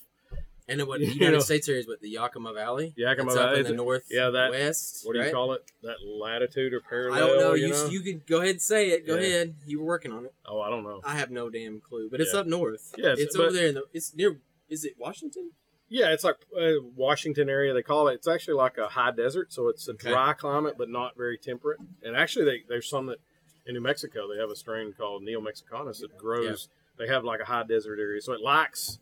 [0.68, 1.40] And then what the United know.
[1.40, 2.94] States area is what the Yakima Valley.
[2.96, 4.06] Yakima It's up Valley, in the north.
[4.12, 5.02] yeah, that- west.
[5.04, 5.34] What do you right?
[5.34, 5.64] call it?
[5.82, 7.24] That latitude or parallel?
[7.24, 7.54] I don't know.
[7.56, 7.86] You, You know?
[7.88, 9.08] you can go ahead and say it.
[9.08, 9.22] Go Yeah.
[9.28, 9.56] ahead.
[9.66, 10.34] You were working on it.
[10.48, 11.02] oh, I don't know.
[11.04, 12.42] I have no damn clue, but it's Yeah.
[12.42, 12.94] up north.
[12.98, 13.84] Yes, it's but- over there in the.
[13.94, 14.40] It's near.
[14.70, 15.52] Is it Washington?
[15.88, 17.74] Yeah, it's like uh, Washington area.
[17.74, 18.16] They call it.
[18.16, 20.10] It's actually like a high desert, so it's a Okay.
[20.10, 21.80] dry climate, but not very temperate.
[22.04, 23.20] And actually, they, there's some that
[23.68, 26.70] in New Mexico they have a strain called Neo Mexicanus that grows.
[26.98, 29.00] They have like a high desert area, so it likes.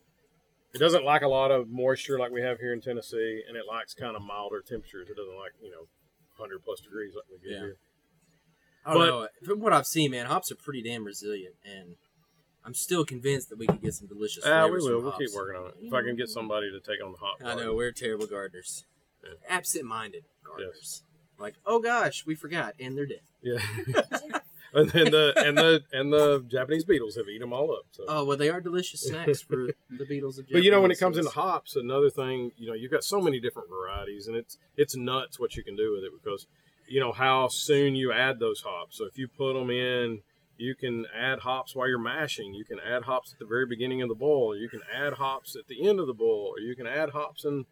[0.74, 3.64] It doesn't like a lot of moisture like we have here in Tennessee, and it
[3.68, 5.08] likes kind of milder temperatures.
[5.10, 5.88] It doesn't like you know,
[6.38, 7.60] hundred plus degrees like we get Yeah.
[7.60, 7.78] here.
[8.86, 9.28] I don't But- know.
[9.48, 11.96] From what I've seen, man, hops are pretty damn resilient, and
[12.66, 14.46] I'm still convinced that we could get some delicious.
[14.46, 15.02] Ah, we will.
[15.02, 15.18] We'll hops.
[15.18, 15.76] keep working on it.
[15.82, 17.38] If I can get somebody to take on the hot.
[17.44, 18.86] I know we're terrible gardeners,
[19.24, 19.32] Yeah.
[19.50, 21.04] absent-minded gardeners.
[21.40, 23.22] Like, oh gosh, we forgot, and they're dead.
[23.42, 23.58] Yeah.
[24.74, 27.86] and then the and the and the Japanese beetles have eaten them all up.
[27.92, 28.06] So.
[28.08, 30.48] Oh well, they are delicious snacks for the beetles of.
[30.52, 33.20] But you know, when it comes into hops, another thing, you know, you've got so
[33.20, 36.48] many different varieties, and it's it's nuts what you can do with it because,
[36.88, 38.98] you know, how soon you add those hops.
[38.98, 40.22] So if you put them in,
[40.58, 42.54] you can add hops while you're mashing.
[42.54, 44.56] You can add hops at the very beginning of the boil.
[44.56, 47.44] You can add hops at the end of the boil, or you can add hops
[47.46, 47.66] and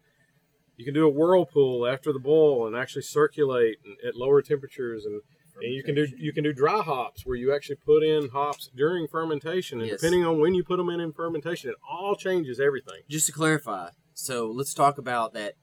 [0.76, 5.04] you can do a whirlpool after the boil and actually circulate and, at lower temperatures
[5.04, 5.20] and
[5.62, 8.70] And you can do you can do dry hops where you actually put in hops
[8.74, 10.00] during fermentation, and Yes.
[10.00, 13.02] depending on when you put them in in fermentation, it all changes everything.
[13.08, 15.54] Just to clarify, so let's talk about that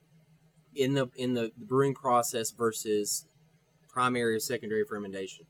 [0.76, 3.26] in the in the brewing process versus
[3.90, 5.46] primary or secondary fermentation.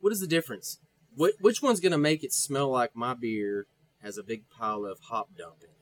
[0.00, 0.78] What is the difference?
[1.16, 3.66] Which one's going to make it smell like my beer
[4.02, 5.72] has a big pile of hop dump in it?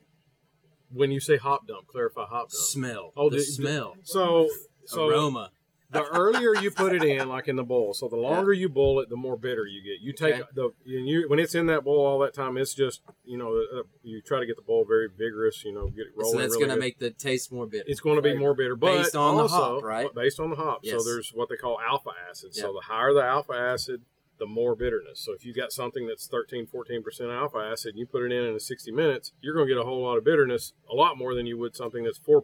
[0.97, 2.51] When you say hop dump, clarify hop dump.
[2.51, 3.11] Smell.
[3.17, 3.95] Oh, the the- smell.
[4.03, 4.49] So
[4.85, 5.49] so aroma.
[5.91, 8.99] the earlier you put it in, like in the bowl, so the longer you boil
[8.99, 9.99] it, the more bitter you get.
[10.01, 10.43] You take Okay.
[10.53, 13.55] the and you when it's in that bowl all that time, it's just you know
[13.57, 16.33] uh, you try to get the bowl very vigorous, you know, get it rolling.
[16.33, 16.79] So that's really going to good.
[16.79, 17.83] make the taste more bitter.
[17.87, 20.13] it's going to be more bitter, but Based on the also, hop, right?
[20.13, 20.79] Based on the hop.
[20.83, 21.03] Yes.
[21.03, 22.55] So there's what they call alpha acid.
[22.55, 24.01] So the higher the alpha acid,
[24.37, 25.19] the more bitterness.
[25.19, 28.43] So if you've got something that's 13, 14% alpha acid, and you put it in
[28.45, 31.33] in 60 minutes, you're going to get a whole lot of bitterness, a lot more
[31.33, 32.41] than you would something that's 4%.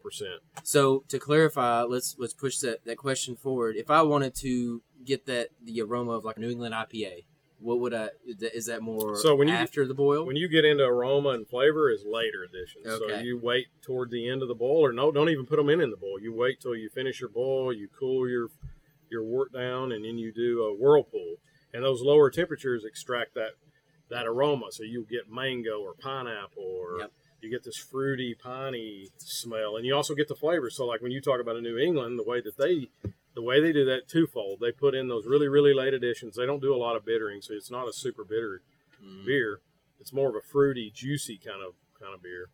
[0.64, 3.76] So to clarify, let's let's push that, that question forward.
[3.76, 7.26] If I wanted to get that the aroma of like New England IPA,
[7.60, 8.10] what would I?
[8.26, 10.26] is that- Is that more So when you- after the boil?
[10.26, 12.86] When you get into aroma and flavor is later additions.
[12.86, 15.70] So you wait toward the end of the boil, or no, don't even put them
[15.70, 16.20] in in the boil.
[16.20, 18.48] You wait till you finish your boil, you cool your
[19.10, 21.36] your wort down, and then you do a whirlpool.
[21.74, 23.52] And those lower temperatures extract that
[24.10, 24.66] that aroma.
[24.72, 27.12] So you get mango or pineapple, or Yep.
[27.42, 30.70] you get this fruity, piney smell, and you also get the flavor.
[30.70, 32.90] So like when you talk about a New England, the way that they
[33.34, 36.36] the way they do that twofold, they put in those really really late additions.
[36.36, 38.62] They don't do a lot of bittering, so it's not a super bitter
[39.02, 39.26] Mm.
[39.26, 39.62] beer.
[40.00, 42.50] It's more of a fruity, juicy kind of kind of beer.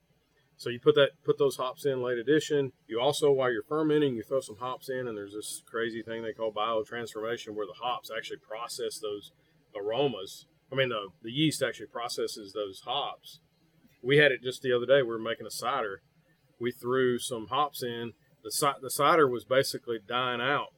[0.57, 2.71] So you put that put those hops in late addition.
[2.87, 6.23] You also while you're fermenting, you throw some hops in, and there's this crazy thing
[6.23, 9.31] they call biotransformation, where the hops actually process those
[9.75, 10.47] aromas.
[10.71, 13.39] I mean, the the yeast actually processes those hops.
[14.01, 15.03] We had it just the other day.
[15.03, 16.01] We were making a cider.
[16.59, 18.13] We threw some hops in.
[18.43, 20.73] The the cider was basically dying out.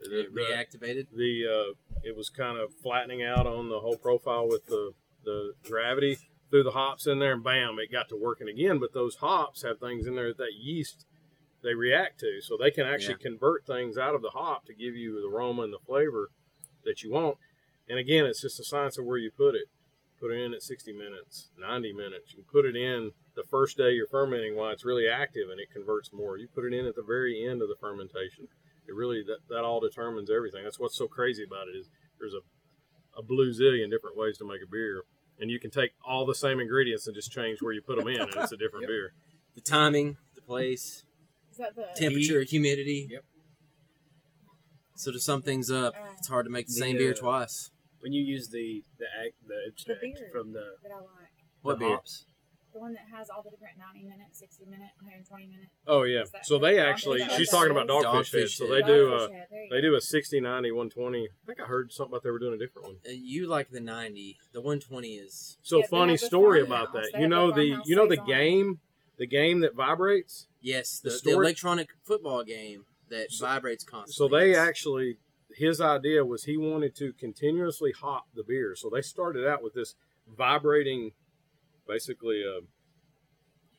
[0.00, 1.08] It the- reactivated.
[1.16, 4.92] the uh, it was kind of flattening out on the whole profile with the
[5.24, 6.18] the gravity
[6.54, 8.78] threw the hops in there and bam it got to working again.
[8.78, 11.04] But those hops have things in there that, that yeast
[11.64, 12.40] they react to.
[12.40, 15.62] So they can actually convert things out of the hop to give you the aroma
[15.62, 16.30] and the flavor
[16.84, 17.38] that you want.
[17.88, 19.66] And again it's just a science of where you put it.
[20.20, 22.34] Put it in at 60 minutes 90 minutes.
[22.36, 25.72] You put it in the first day you're fermenting while it's really active and it
[25.72, 26.38] converts more.
[26.38, 28.46] You put it in at the very end of the fermentation.
[28.86, 30.62] It really that, that all determines everything.
[30.62, 31.88] That's what's so crazy about it is
[32.20, 32.46] there's a
[33.16, 35.04] a blue zillion different ways to make a beer,
[35.40, 38.08] and you can take all the same ingredients and just change where you put them
[38.08, 38.88] in, and it's a different Yep.
[38.88, 39.12] beer.
[39.54, 41.04] The timing, the place,
[41.50, 43.08] Is that the temperature, humidity.
[43.10, 43.24] Yep.
[44.96, 47.70] So to sum things up, it's hard to make the, The, same beer uh, twice.
[48.00, 50.28] When you use the the act, the extract beer.
[50.32, 51.08] from the, that I like?
[51.62, 51.94] What the beer?
[51.96, 52.26] hops,
[52.74, 55.68] The one that has all the different 90 minute, 60 minute, 120 minute.
[55.86, 57.32] Oh yeah, so they dogfish actually head?
[57.36, 58.02] she's talking about dogfish,
[58.34, 58.48] Dogfish head.
[58.50, 58.74] So head.
[58.84, 61.22] they do uh, Dogfish head, they do a 60, 90, 120.
[61.22, 62.96] I think I heard something about they were doing a different one.
[63.06, 64.36] Uh, you like the 90.
[64.52, 65.56] The 120 is.
[65.62, 66.88] So Yeah, funny story farmhouse.
[66.88, 67.10] about that.
[67.14, 68.26] They You know the the you know the saison.
[68.26, 68.80] game
[69.18, 70.48] the game that vibrates.
[70.60, 74.14] Yes, The the, the, electronic football game that So- vibrates constantly.
[74.14, 75.18] So they actually,
[75.54, 78.74] his idea was he wanted to continuously hop the beer.
[78.74, 79.94] So they started out with this
[80.36, 81.12] vibrating,
[81.86, 82.60] basically a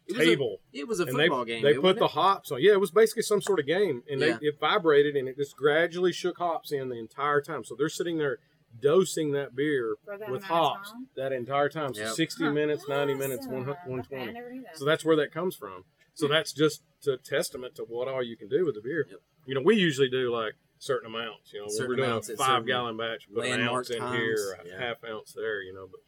[0.07, 1.63] It was a- table, It was a and they football game.
[1.63, 2.11] they wasn't put the it?
[2.11, 2.61] hops on.
[2.61, 4.37] Yeah, it was basically some sort of game, and Yeah.
[4.39, 7.63] they it vibrated and it just gradually shook hops in the entire time.
[7.63, 8.37] So they're sitting there
[8.79, 11.07] dosing that beer that with hops time?
[11.15, 11.93] that entire time.
[11.95, 12.11] So Yep.
[12.13, 12.51] sixty Huh.
[12.51, 13.89] minutes, ninety minutes, one Awesome.
[13.91, 14.33] one Okay, I twenty.
[14.33, 14.77] never knew that.
[14.77, 15.85] So that's where that comes from.
[16.13, 19.07] So that's just a testament to what all you can do with the beer.
[19.09, 19.19] Yep.
[19.47, 21.51] You know, we usually do like certain amounts.
[21.53, 23.99] You know, Certain we're doing amounts a five gallon batch, put an landmark ounce in
[23.99, 24.17] times.
[24.19, 24.77] here, or a Yeah.
[24.79, 25.61] half ounce there.
[25.63, 26.01] You know, but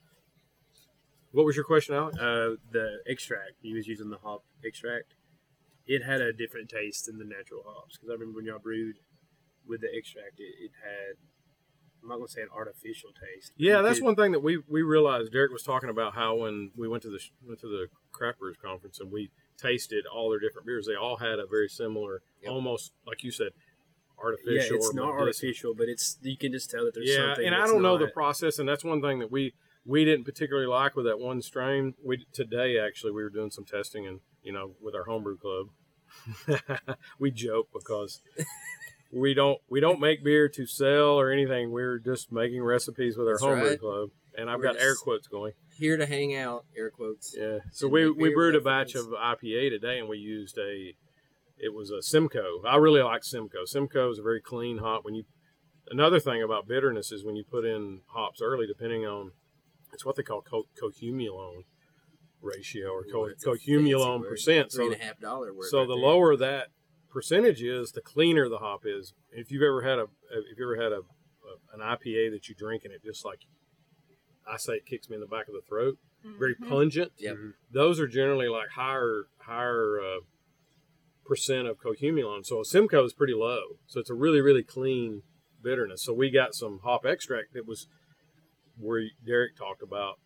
[1.31, 2.17] what was your question, Alex?
[2.17, 5.15] uh, the extract he was using the hop extract.
[5.85, 8.95] It had a different taste than the natural hops because I remember when y'all brewed
[9.67, 11.15] with the extract, it, it had.
[12.03, 13.51] I'm not gonna say an artificial taste.
[13.57, 15.31] Yeah, that's one thing that we we realized.
[15.31, 18.55] Derek was talking about how when we went to the went to the craft brewers
[18.63, 22.51] conference and we tasted all their different beers, they all had a very similar, Yep.
[22.51, 23.49] almost like you said,
[24.21, 24.53] artificial.
[24.53, 27.45] Yeah, it's or not artificial, but it's you can just tell that there's yeah, something.
[27.45, 29.53] and I don't know the process, and that's one thing that we
[29.87, 31.93] we didn't particularly like with that one strain.
[32.03, 35.67] We today actually we were doing some testing, and you know, with our homebrew club,
[37.19, 38.21] we joke because
[39.11, 41.71] we don't we don't make beer to sell or anything.
[41.71, 43.79] We're just making recipes with our That's homebrew right.
[43.79, 45.53] club, and I've We're got air quotes going.
[45.77, 47.35] Here to hang out, air quotes.
[47.37, 47.59] Yeah.
[47.71, 50.93] So we, we brewed a batch of IPA today, and we used a.
[51.59, 52.61] It was a Simcoe.
[52.67, 53.65] I really like Simcoe.
[53.65, 55.03] Simcoe is a very clean hop.
[55.03, 55.23] When you,
[55.89, 59.31] another thing about bitterness is when you put in hops early, depending on,
[59.93, 61.63] it's what they call co- cohumulone
[62.41, 64.71] ratio or co- Ooh, that's cohumulone percent.
[64.71, 65.67] Three So, and a half dollar word.
[65.69, 66.03] so right the there.
[66.03, 66.67] lower that
[67.09, 69.13] percentage is, the cleaner the hop is.
[69.31, 72.55] If you've ever had a, if you've ever had a, a an IPA that you
[72.55, 73.39] drink and it just like
[74.51, 75.97] I say it kicks me in the back of the throat.
[76.39, 76.67] Very Mhm.
[76.69, 77.11] pungent.
[77.19, 77.37] Yep.
[77.71, 80.19] Those are generally like higher higher uh,
[81.25, 82.45] percent of cohumulone.
[82.45, 83.77] So Simcoe is pretty low.
[83.87, 85.23] So it's a really really clean
[85.61, 86.03] bitterness.
[86.03, 87.87] So we got some hop extract that was
[88.79, 90.19] where Derek talked about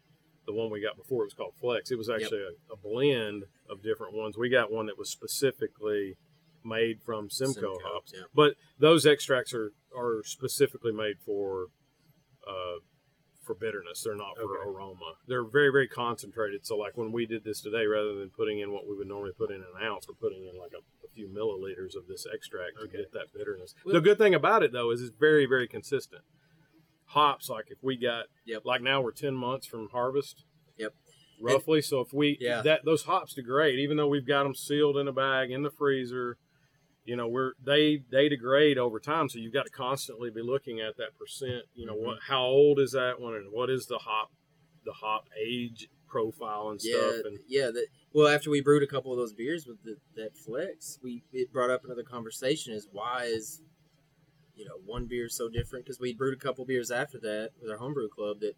[0.45, 1.21] the one we got before.
[1.23, 1.91] It was called Flex.
[1.91, 4.37] It was actually a, a blend of different ones.
[4.37, 6.17] We got one that was specifically
[6.63, 11.67] made from Simcoe, Simcoe, hops, but those extracts are are specifically made for
[12.47, 12.79] uh,
[13.41, 14.03] for bitterness.
[14.03, 14.69] They're not for Okay.
[14.69, 15.15] aroma.
[15.27, 16.65] They're very very concentrated.
[16.65, 19.31] So like when we did this today, rather than putting in what we would normally
[19.37, 22.79] put in an ounce, we're putting in like a, a few milliliters of this extract
[22.81, 23.73] to get that bitterness.
[23.85, 26.21] Well- the good thing about it though is it's very very consistent.
[27.11, 28.61] Hops like if we got Yep.
[28.65, 30.43] like now we're ten months from harvest.
[30.77, 30.93] Yep.
[31.41, 32.61] Roughly, so if we Yeah.
[32.61, 35.71] that those hops degrade, even though we've got them sealed in a bag in the
[35.71, 36.37] freezer,
[37.03, 40.79] you know we're they they degrade over time so you've got to constantly be looking
[40.79, 42.05] at that percent you know Mm-hmm.
[42.05, 44.29] what how old is that one and what is the hop
[44.85, 47.71] the hop age profile and Yeah, stuff and yeah.
[47.71, 51.23] That, well, after we brewed a couple of those beers with the, that flex, we
[51.33, 53.63] it brought up another conversation: is why is
[54.61, 55.85] you know one beer is so different?
[55.85, 58.53] Because we brewed a couple beers after that with our homebrew club that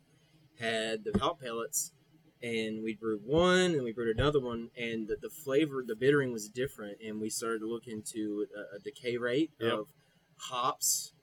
[0.60, 1.93] had the hop pellets,
[2.41, 6.32] and we brewed one and we brewed another one, and the, the flavor, the bittering
[6.34, 9.72] was different, and we started to look into a, a decay rate Yep.
[9.74, 9.88] of
[10.38, 11.14] hops.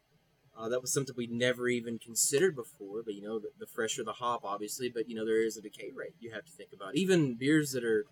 [0.56, 4.02] Uh, that was something we'd never even considered before, but you know, the, the fresher
[4.04, 6.70] the hop, obviously, but you know, there is a decay rate you have to think
[6.72, 6.96] about.
[6.96, 8.04] Even beers that are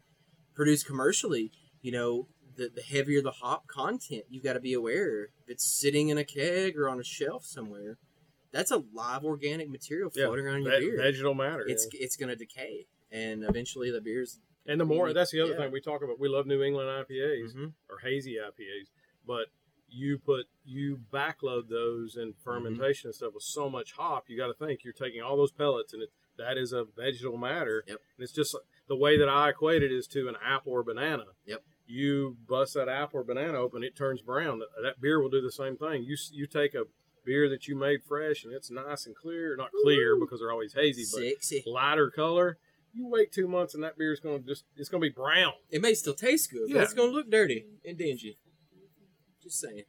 [0.55, 1.51] produced commercially,
[1.83, 2.29] you know,
[2.59, 5.25] the, the heavier the hop content, you've got to be aware.
[5.43, 7.97] If it's sitting in a keg or on a shelf somewhere,
[8.53, 10.97] that's a live organic material Yeah, floating around your ve- beer.
[10.97, 12.01] vegetal matter it's yeah.
[12.05, 14.41] it's going to decay, and eventually the beer's.
[14.67, 15.59] and the more that's the other Yeah.
[15.65, 17.73] thing we talk about we love new england ipas Mhm.
[17.91, 18.87] or hazy ipas
[19.27, 19.47] but
[19.91, 22.43] you put you backload those in Mm-hmm.
[22.43, 25.53] fermentation and stuff with so much hop you got to think you're taking all those
[25.53, 28.01] pellets and it, that is a vegetal matter Yep.
[28.17, 28.57] and it's just
[28.87, 31.63] the way that i equate it is to an apple or banana Yep.
[31.89, 35.51] You bust that apple or banana open it turns brown that, beer will do the
[35.53, 36.83] same thing you you take a
[37.25, 40.75] beer that you made fresh and it's nice and clear not clear because they're always
[40.75, 41.63] hazy but Sexy.
[41.67, 42.59] lighter color
[42.95, 45.13] you wait two months and that beer is going to just it's going to be
[45.15, 46.83] brown It may still taste good, but Yeah.
[46.83, 48.39] it's going to look dirty and dingy.
[49.43, 49.85] Just saying.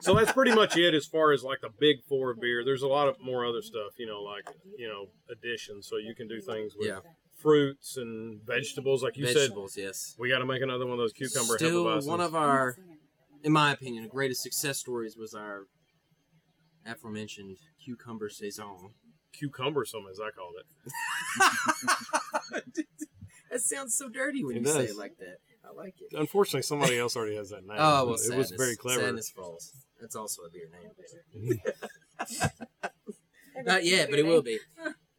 [0.00, 2.64] so that's pretty much it as far as like the big four of beer.
[2.64, 4.44] There's a lot of more other stuff, you know, like
[4.76, 5.86] you know additions.
[5.88, 6.98] So you can do things with Yeah.
[7.42, 9.34] Fruits and vegetables, like you said.
[9.34, 10.14] Vegetables, yes.
[10.18, 12.76] We got to make another one of those cucumber Still, one of our,
[13.42, 15.66] in my opinion, greatest success stories was our
[16.86, 18.90] aforementioned cucumber saison.
[19.38, 20.66] cucumbersome, as I called it.
[23.50, 24.90] that sounds so dirty when It you say does.
[24.90, 25.36] it like that.
[25.64, 26.16] I like it.
[26.18, 27.76] Unfortunately, somebody else already has that name.
[27.78, 28.50] Oh well, it sadness.
[28.50, 29.00] was very clever.
[29.00, 29.72] Sadness Falls.
[30.00, 31.60] That's also a beer name.
[33.64, 34.58] Not yet, but it will be.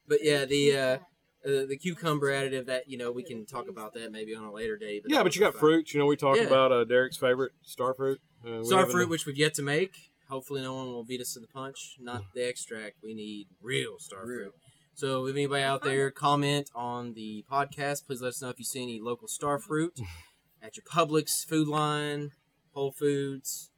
[0.07, 0.97] But yeah, the uh,
[1.45, 4.51] uh, the cucumber additive that you know we can talk about that maybe on a
[4.51, 5.01] later day.
[5.05, 5.93] Yeah, but you got fruits.
[5.93, 6.45] You know, we talked Yeah.
[6.47, 8.19] about uh, Derek's favorite star fruit.
[8.45, 9.91] Uh, we Star fruit, which we've yet to make.
[10.29, 11.95] Hopefully, no one will beat us to the punch.
[11.99, 12.97] Not the extract.
[13.03, 14.37] We need real star Real.
[14.45, 14.53] fruit.
[14.95, 18.65] So, if anybody out there comment on the podcast, please let us know if you
[18.65, 19.99] see any local star fruit
[20.61, 22.31] at your Publix, Food Lion,
[22.73, 23.69] Whole Foods.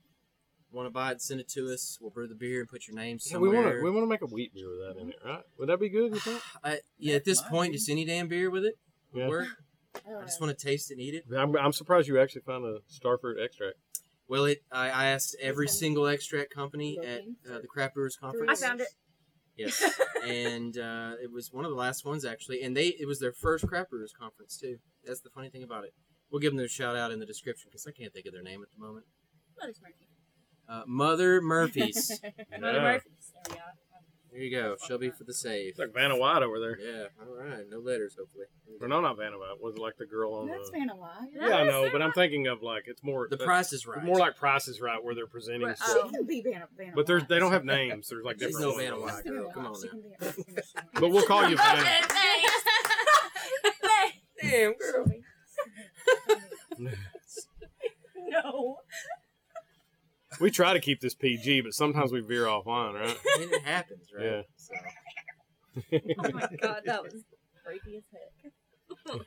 [0.76, 1.22] Want to buy it?
[1.22, 1.98] Send it to us.
[2.02, 3.64] We'll brew the beer and put your name Yeah, we somewhere.
[3.64, 5.42] want to we want to make a wheat beer with that in it, right?
[5.58, 6.14] Would that be good?
[6.14, 6.42] You think?
[6.64, 8.76] I, yeah, at this point, just any damn beer with it
[9.14, 9.28] would Yeah.
[9.30, 9.48] work.
[10.06, 11.24] I just want to taste and eat it.
[11.34, 13.78] I'm, I'm surprised you actually found a star fruit extract.
[14.28, 14.64] Well, it.
[14.70, 18.62] I, I asked every single extract company at uh, the Craft Brewers Conference.
[18.62, 18.88] I found it.
[19.56, 19.82] Yes,
[20.26, 23.32] and uh, it was one of the last ones actually, and they it was their
[23.32, 24.80] first craft brewers conference too.
[25.06, 25.94] That's the funny thing about it.
[26.30, 28.44] We'll give them a shout out in the description because I can't think of their
[28.44, 29.06] name at the moment.
[29.58, 30.05] Mother's Murphy.
[30.70, 32.20] Uh, Mother Murphy's.
[32.60, 32.82] Mother Yeah.
[32.82, 33.32] Murphy's.
[33.50, 33.62] There we go.
[34.32, 34.76] there you go.
[34.88, 35.70] Shelby for the save.
[35.70, 36.78] It's like Vanna White over there.
[36.80, 37.06] Yeah.
[37.22, 37.64] All right.
[37.70, 38.46] No letters, hopefully.
[38.82, 39.62] Or no, not Vanna White.
[39.62, 40.78] Was it like the girl on That's the?
[40.80, 41.30] Vanna White.
[41.34, 44.04] Yeah, I know, but I'm thinking of like it's more The that- price is right.
[44.04, 46.10] more like Price is Right, where they're presenting Right, stuff.
[46.10, 48.10] She can be Vanna, Vanna But there's they don't have names.
[48.10, 48.66] There's like She's different.
[48.66, 48.82] no ones.
[48.84, 49.52] Vanna White girl.
[49.54, 49.80] Come on now.
[49.90, 50.74] can be anything she wants.
[51.00, 51.86] But we'll call you Vanna.
[54.42, 55.06] Damn girl.
[58.28, 58.78] no.
[60.40, 63.18] We try to keep this PG, but sometimes we veer offline, right?
[63.36, 64.26] I mean, it happens, right?
[64.26, 64.42] Yeah.
[64.56, 64.74] So,
[66.20, 67.24] Oh my god, that was
[67.64, 68.52] freaky as heck.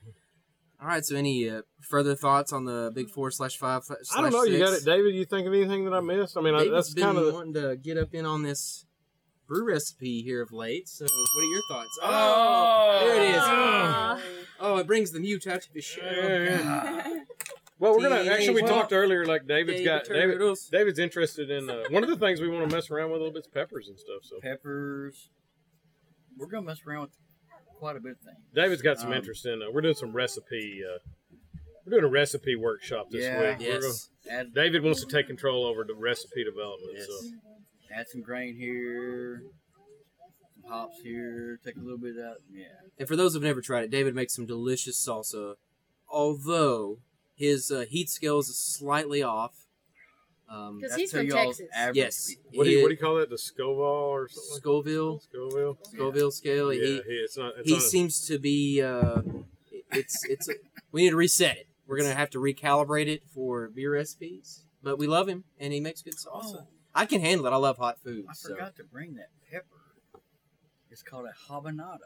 [0.80, 1.04] all right.
[1.04, 3.84] So, any uh, further thoughts on the big four slash five?
[3.84, 4.44] slash I don't know.
[4.44, 5.14] You got it, David.
[5.14, 6.36] You think of anything that I missed?
[6.36, 7.34] I mean, I, David's that's kind of.
[7.34, 8.86] wanting to get up in on this
[9.46, 10.88] brew recipe here of late.
[10.88, 11.98] So, what are your thoughts?
[12.02, 13.42] Oh, there it is.
[13.42, 14.20] Aw.
[14.60, 17.24] Oh, it brings the mute out to the show.
[17.80, 18.62] Well, we're gonna actually.
[18.62, 19.24] We talked earlier.
[19.24, 20.40] Like David's got David.
[20.72, 23.24] David's interested in uh, one of the things we want to mess around with a
[23.24, 24.22] little bit is peppers and stuff.
[24.22, 25.30] So Peppers.
[26.36, 27.10] We're gonna mess around with
[27.78, 28.38] quite a bit of things.
[28.54, 29.62] David's got some Um, interest in.
[29.62, 30.82] Uh, we're doing some recipe.
[30.84, 30.98] Uh,
[31.86, 33.50] we're doing a recipe workshop this Yeah.
[33.50, 33.58] week.
[33.60, 34.10] We're Yes.
[34.26, 36.92] Gonna- David wants to take control over the recipe development.
[36.96, 37.06] Yes.
[37.06, 37.20] So
[37.92, 39.42] add some grain here,
[40.54, 41.58] some hops here.
[41.64, 42.36] Take a little bit out.
[42.52, 42.66] Yeah.
[42.98, 45.54] And for those who've never tried it, David makes some delicious salsa.
[46.08, 46.98] Although
[47.38, 49.54] his uh, heat scales is slightly off.
[50.50, 51.66] Um, Because That's he's from Texas.
[51.74, 53.28] average yes, what do you what do you call that?
[53.30, 54.50] The Scoville or something?
[54.52, 55.78] like Scoville, Scoville.
[55.84, 56.72] Scoville scale.
[56.72, 57.52] Yeah, he he, it's not.
[57.58, 58.82] It's he on a- seems to be.
[58.82, 59.20] Uh,
[59.92, 60.48] it's it's.
[60.90, 61.68] we need to reset it.
[61.86, 64.64] We're gonna have to recalibrate it for beer recipes.
[64.82, 66.62] But we love him, and he makes good salsa.
[66.62, 67.50] Oh, I can handle it.
[67.52, 68.24] I love hot food.
[68.28, 68.50] I so.
[68.50, 69.66] forgot to bring that pepper.
[70.90, 71.98] It's called a habanada.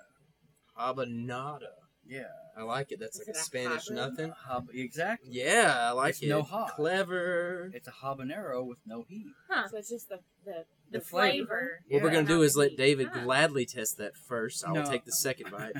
[0.76, 1.68] Habanada.
[2.06, 2.24] Yeah.
[2.56, 3.00] I like it.
[3.00, 3.96] That's Is like a it a Spanish hybrid?
[4.10, 4.32] nothing.
[4.48, 5.30] Hab- exactly.
[5.32, 6.28] Yeah, I like It's it.
[6.28, 6.76] no hot.
[6.76, 7.70] Clever.
[7.72, 9.26] It's a habanero with no heat.
[9.48, 9.68] Huh.
[9.70, 11.46] So it's just the the, The the, flavor.
[11.46, 11.80] flavor.
[11.88, 13.22] What we're gonna do is let David Ah.
[13.24, 14.64] gladly test that first.
[14.66, 14.90] I will No.
[14.90, 15.76] take the second bite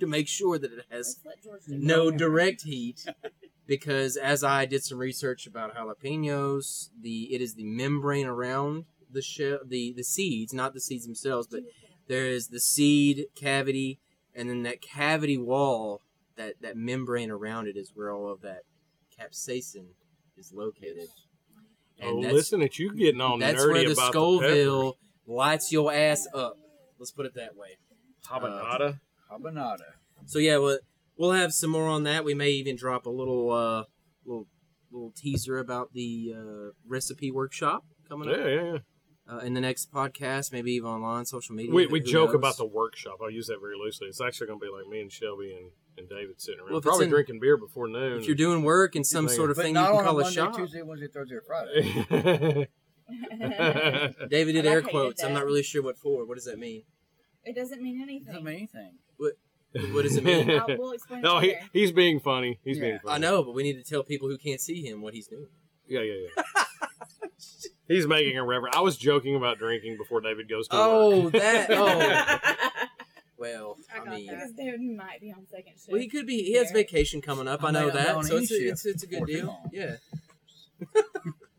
[0.00, 3.04] to make sure that it has Let's let George do no direct heat.
[3.66, 9.20] Because as I did some research about jalapenos, the it is the membrane around the
[9.22, 11.64] shell, the the seeds, not the seeds themselves, but
[12.06, 13.98] there is the seed cavity,
[14.38, 16.00] and then that cavity wall,
[16.36, 18.62] that that membrane around it is where all of that
[19.18, 19.88] capsaicin
[20.36, 21.08] is located.
[22.00, 25.92] Oh, that's- listen at you getting all That's nerdy where the about Scoville lights your
[25.92, 26.56] ass up.
[26.98, 27.78] Let's put it that way.
[28.22, 28.50] the peppers.
[28.50, 29.00] habanada.
[29.30, 29.84] Habanada.
[30.26, 30.78] So yeah, we'll,
[31.16, 32.24] we'll have some more on that.
[32.24, 33.84] We may even drop a little uh,
[34.24, 34.46] little
[34.90, 38.36] little teaser about the uh, recipe workshop coming up.
[38.36, 38.78] yeah, up yeah, yeah.
[39.30, 41.72] Uh, in the next podcast, maybe even online, social media.
[41.72, 42.36] We, we joke knows?
[42.36, 43.18] about the workshop.
[43.24, 44.08] I use that very loosely.
[44.08, 46.78] It's actually going to be like me and Shelby and, and David sitting around, Well,
[46.78, 48.20] if probably in- drinking beer before noon.
[48.20, 50.30] If you're doing work and some sort of But thing you can call a a
[50.30, 50.56] shop.
[50.56, 52.68] Tuesday, Wednesday, Thursday, or Friday.
[54.28, 55.22] David did air how you did quotes.
[55.24, 56.26] I'm not really sure what for.
[56.26, 56.84] What does that mean?
[57.44, 58.26] It doesn't mean anything.
[58.26, 58.92] Doesn't mean anything.
[59.92, 60.50] What does it mean?
[60.68, 62.58] I'll, we'll explain no, it he, he's being funny.
[62.64, 63.14] He's being funny.
[63.14, 65.48] I know, but we need to tell people who can't see him what he's doing.
[65.86, 66.42] Yeah, yeah, yeah.
[67.88, 68.76] He's making a reference.
[68.76, 70.84] I was joking about drinking before David goes to work.
[70.86, 71.70] Oh, that.
[71.70, 72.86] Oh,
[73.38, 73.76] well.
[73.92, 74.36] I I, mean, that.
[74.36, 75.88] because David might be on second shift.
[75.90, 76.42] well, he could be.
[76.44, 77.64] He has vacation coming up.
[77.64, 78.24] I I know might not be that.
[78.26, 79.46] So it's a, it's, it's a good deal.
[79.46, 79.70] long.
[79.72, 79.96] Yeah.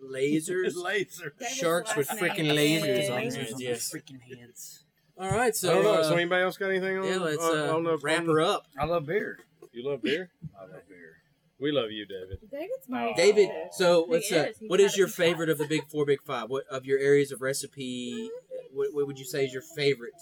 [0.02, 0.76] Lasers.
[0.76, 1.34] Laser.
[1.40, 3.42] David's Sharks with freaking lasers on Lasers there.
[3.54, 3.94] on their Yes.
[3.94, 4.84] freaking heads.
[5.20, 5.50] All right.
[5.50, 5.94] I So, don't know.
[5.96, 7.06] uh, so anybody else got anything on?
[7.06, 8.66] yeah, let's uh, uh, wrap her up.
[8.78, 9.40] I love beer.
[9.74, 10.32] You love beer?
[10.58, 11.18] I love beer.
[11.60, 12.39] We love you, David.
[12.49, 14.57] David's my David, so what's uh, is.
[14.60, 16.49] He's what had is a your favorite of the big four, big five?
[16.49, 18.30] What of your areas of recipe?
[18.74, 20.14] What, what would you say is your favorite?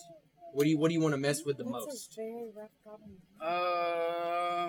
[0.53, 2.15] What do you What do you want to mess with the That's a most?
[2.15, 3.11] very rough problem.
[3.39, 3.47] You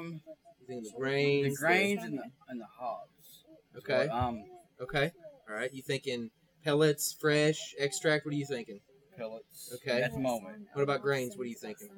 [0.08, 0.20] Um,
[0.66, 1.58] think the the grains?
[1.58, 3.44] grains and the and the hops.
[3.78, 4.08] Okay.
[4.08, 4.44] Um,
[4.80, 5.10] Okay.
[5.48, 5.72] All right.
[5.72, 6.30] You thinking
[6.64, 8.24] pellets, fresh, extract?
[8.26, 8.80] What are you thinking?
[9.16, 9.72] pellets.
[9.76, 10.00] Okay.
[10.02, 10.68] At the moment.
[10.74, 11.36] What about grains?
[11.36, 11.88] What are you thinking?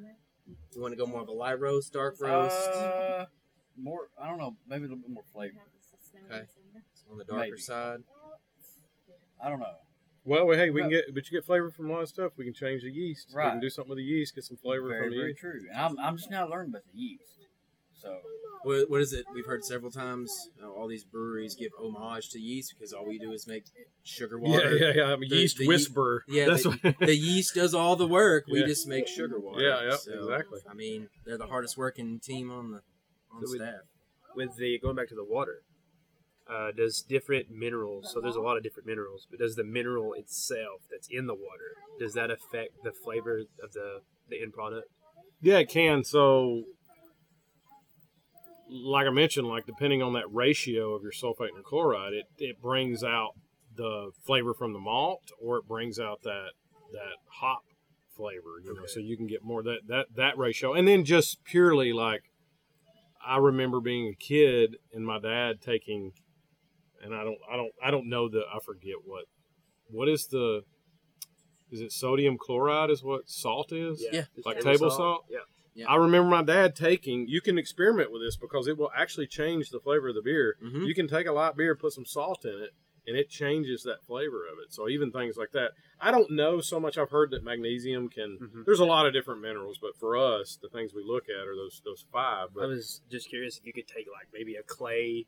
[0.74, 3.26] You want to go more of a light roast, dark roast, Uh,
[3.76, 4.08] more.
[4.20, 4.56] I don't know.
[4.68, 5.56] Maybe a little bit more flavor.
[6.30, 6.44] Okay.
[7.10, 7.58] on the darker maybe.
[7.60, 8.00] side?
[9.42, 9.66] I don't know.
[10.24, 12.32] Well, well, hey, we can get, but you get flavor from a lot of stuff.
[12.36, 13.28] We can change the yeast.
[13.30, 13.50] We Right.
[13.52, 15.40] can do something with the yeast, get some flavor Very, from the very yeast.
[15.40, 15.60] true.
[15.70, 17.24] And I'm, I'm just now learning about the yeast.
[17.94, 18.18] So
[18.62, 19.24] What, what is it?
[19.34, 20.30] We've heard several times.
[20.62, 23.64] uh, all these breweries give homage to yeast because all we do is make
[24.04, 24.76] sugar water.
[24.76, 25.12] Yeah, yeah, yeah.
[25.12, 26.24] I'm a The- yeast the ye- whisperer.
[26.28, 26.98] Yeah, that's the, what.
[26.98, 28.44] the yeast does all the work.
[28.50, 28.66] We Yeah.
[28.66, 29.62] just make sugar water.
[29.62, 30.60] Yeah, yeah, So, exactly.
[30.70, 32.82] I mean, they're the hardest working team on the
[33.32, 33.80] on So with- staff.
[34.36, 35.62] with the going back to the water
[36.48, 40.12] uh, does different minerals so there's a lot of different minerals but does the mineral
[40.14, 44.88] itself that's in the water does that affect the flavor of the the end product
[45.40, 46.04] Yeah, it can.
[46.04, 46.64] So,
[48.68, 52.26] like I mentioned, like depending on that ratio of your sulfate and your chloride, it,
[52.38, 53.30] it brings out
[53.76, 56.50] the flavor from the malt, or it brings out that
[56.92, 57.62] that hop
[58.16, 58.60] flavor.
[58.64, 61.92] You know, so you can get more that that that ratio, and then just purely
[61.92, 62.29] like
[63.24, 66.12] I remember being a kid and my dad taking,
[67.02, 69.24] and I don't I don't I don't know the I forget what
[69.88, 70.62] what is the
[71.70, 74.24] is it sodium chloride is what salt is Yeah.
[74.34, 75.24] Just Like table salt?
[75.30, 75.38] yeah
[75.74, 75.86] Yeah.
[75.88, 77.28] I remember my dad taking.
[77.28, 80.56] You can experiment with this because it will actually change the flavor of the beer.
[80.62, 80.86] Mhm.
[80.86, 82.70] You can take a light beer, put some salt in it,
[83.07, 84.72] and it changes that flavor of it.
[84.72, 85.70] So even things like that.
[86.01, 86.96] I don't know so much.
[86.98, 88.38] I've heard that magnesium can.
[88.40, 88.64] Mhm.
[88.64, 91.55] There's a lot of different minerals, but for us, the things we look at are
[91.57, 92.48] those those five.
[92.61, 95.26] i was just curious if you could take like maybe a clay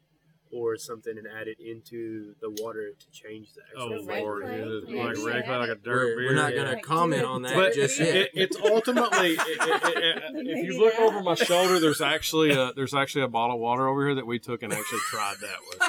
[0.55, 4.43] or something and add it into the water to change the Oh actual red lord,
[4.43, 4.59] clay?
[4.59, 4.64] Yeah,
[5.07, 5.25] like yeah.
[5.25, 6.27] red clay, like a dirt We're, beer.
[6.29, 6.57] we're not yeah.
[6.57, 8.16] going to Like, comment on that but just it, yet.
[8.16, 11.01] it- it's ultimately it- it- it- if you look that.
[11.01, 14.27] over my shoulder there's actually a there's actually a bottle of water over here that
[14.27, 15.81] we took and actually tried that with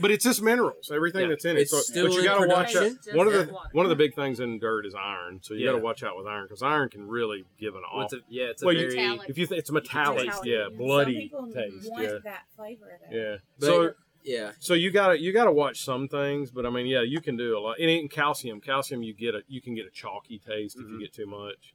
[0.00, 1.28] but it's just minerals everything Yeah.
[1.28, 3.68] that's in it It's so still but you gotta watch out one of the water.
[3.72, 5.72] one of the big things in dirt is iron so you Yeah.
[5.72, 8.22] got to watch out with iron because iron can really give an Well, off it's
[8.22, 9.28] a, yeah, it's a Well, very Metallic.
[9.30, 10.78] if you th- it's metallic taste yeah it.
[10.78, 13.16] Bloody people taste want yeah that flavor though.
[13.16, 14.52] yeah But- so yeah.
[14.58, 17.58] so you gotta you gotta watch some things, but I mean, yeah, you can do
[17.58, 17.78] a lot.
[17.78, 20.96] And eating calcium, calcium, you get a you can get a chalky taste if you
[20.96, 21.00] Mhm.
[21.00, 21.74] get too much.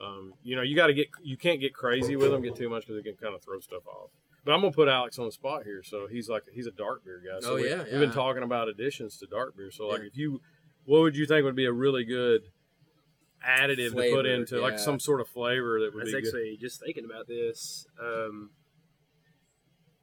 [0.00, 2.68] Um, you know, you got to get you can't get crazy with them, get too
[2.68, 4.10] much because it can kind of throw stuff off.
[4.44, 7.04] But I'm gonna put Alex on the spot here, so he's like he's a dark
[7.04, 7.40] beer guy.
[7.40, 9.70] So Oh, we, yeah, we've been talking about additions to dark beer.
[9.70, 10.06] So like, Yeah.
[10.08, 10.40] if you,
[10.84, 12.42] what would you think would be a really good
[13.46, 16.20] additive to put Flavor, into like some sort of flavor that I would was be
[16.20, 16.26] good?
[16.26, 17.86] actually just thinking about this.
[18.00, 18.50] Um,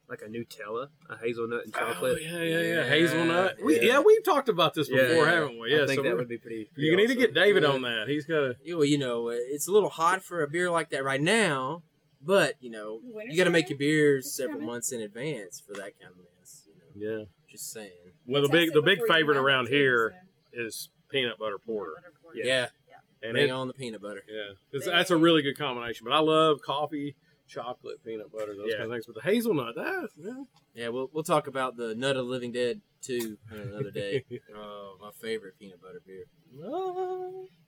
[0.10, 2.18] like a Nutella, a hazelnut and chocolate.
[2.18, 3.58] Oh, yeah, yeah, yeah, Yeah, hazelnut.
[3.64, 3.84] We, yeah.
[3.94, 4.00] yeah.
[4.00, 5.26] we've talked about this before, yeah.
[5.32, 5.72] haven't we?
[5.76, 6.68] Yeah, I think so that would be pretty.
[6.74, 7.70] pretty you need to get David Yeah.
[7.70, 8.08] on that.
[8.08, 8.56] He's got.
[8.68, 11.84] Well, you know, it's a little hot for a beer like that right now,
[12.22, 14.68] but you know, Winter's you got to make your beers several coming.
[14.68, 16.68] months in advance for that kind of mess.
[16.68, 16.74] You
[17.10, 17.26] know, Yeah.
[17.50, 17.92] just saying.
[18.26, 20.14] Well, the Test big the big favorite around too, here
[20.54, 20.62] so.
[20.62, 21.94] is peanut butter porter,
[22.36, 22.96] Yeah, Yeah.
[23.24, 24.24] and bring it, on the peanut butter.
[24.30, 26.06] yeah, it's, that's a really good combination.
[26.06, 27.16] But I love coffee,
[27.48, 28.78] chocolate, peanut butter, those Yeah.
[28.78, 29.06] kind of things.
[29.08, 30.44] But the hazelnut, that yeah.
[30.76, 34.24] Yeah, we'll we'll talk about the Nut of the Living Dead too another day.
[34.56, 36.26] oh, my favorite peanut butter beer.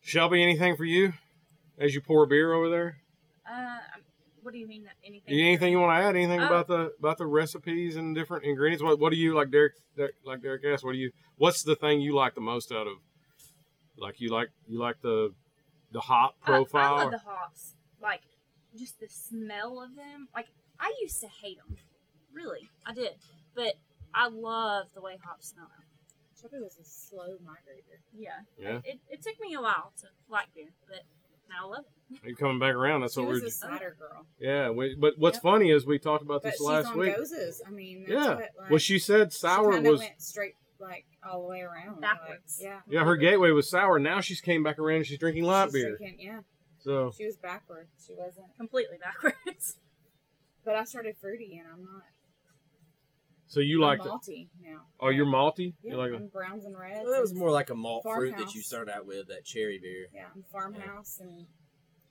[0.02, 1.14] Shelby, anything for you
[1.80, 2.97] as you pour beer over there?
[3.49, 3.78] Uh,
[4.42, 4.88] what do you mean?
[5.06, 5.34] Anything?
[5.39, 6.16] Anything you want to add?
[6.16, 8.84] Anything Uh, about the about the recipes and different ingredients?
[8.84, 9.74] What what do you like, Derek?
[9.96, 11.12] Derek- Like Derek asked, what do you?
[11.38, 12.98] What's the thing you like the most out of?
[13.98, 15.34] Like you like you like the
[15.92, 16.96] the hop I- I, profile?
[16.98, 17.76] love the hops.
[18.02, 18.22] Like
[18.78, 20.28] just the smell of them.
[20.36, 20.48] Like
[20.80, 21.78] I used to hate them.
[22.34, 23.16] Really, I did.
[23.54, 23.74] But
[24.14, 25.68] I love the way hops smell.
[25.70, 25.86] now.
[26.42, 28.00] Chubby was a slow migrator.
[28.18, 28.39] Yeah.
[28.58, 28.80] Yeah.
[28.84, 31.20] It, it took me a while to like beer, but now
[31.60, 32.28] I love it.
[32.28, 33.02] you coming back around?
[33.02, 33.47] That's She what was we're.
[33.47, 34.26] a cider girl.
[34.39, 35.43] Yeah, we, but what's Yep.
[35.43, 37.16] funny is we talked about But this she's last on week.
[37.16, 37.62] Gozes.
[37.66, 38.28] I mean, that's Yeah.
[38.36, 41.62] what, like, Well, she said sour she kinda was went straight like all the way
[41.62, 42.02] around.
[42.02, 42.60] Backwards.
[42.60, 42.80] Like, yeah.
[42.88, 43.99] yeah, her gateway was sour.
[43.99, 45.97] Now she's came back around and she's drinking light She's beer.
[45.97, 46.39] drinking- yeah,
[46.80, 47.88] So she was backward.
[48.06, 48.47] She wasn't.
[48.58, 49.78] Completely backwards.
[50.66, 52.04] But I started fruity, and I'm not.
[53.52, 54.82] So you I'm like the, malty now.
[55.02, 55.74] oh you're malty.
[55.84, 57.02] Yeah, You like I'm browns and reds.
[57.04, 59.78] Well, that was more like a malt fruit that you started out with, that cherry
[59.80, 60.08] beer.
[60.14, 61.45] Yeah, I'm farmhouse and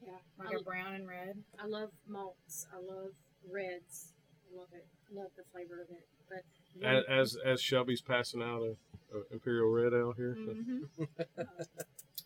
[0.05, 1.37] Yeah, like I, a brown and red.
[1.59, 2.67] I love malts.
[2.73, 3.13] I love
[3.51, 4.13] reds.
[4.53, 4.87] I love it.
[5.13, 6.07] Love the flavor of it.
[6.29, 8.77] But as as, as Shelby's passing out a,
[9.17, 10.37] a imperial red out here.
[10.37, 11.07] so- Mhm.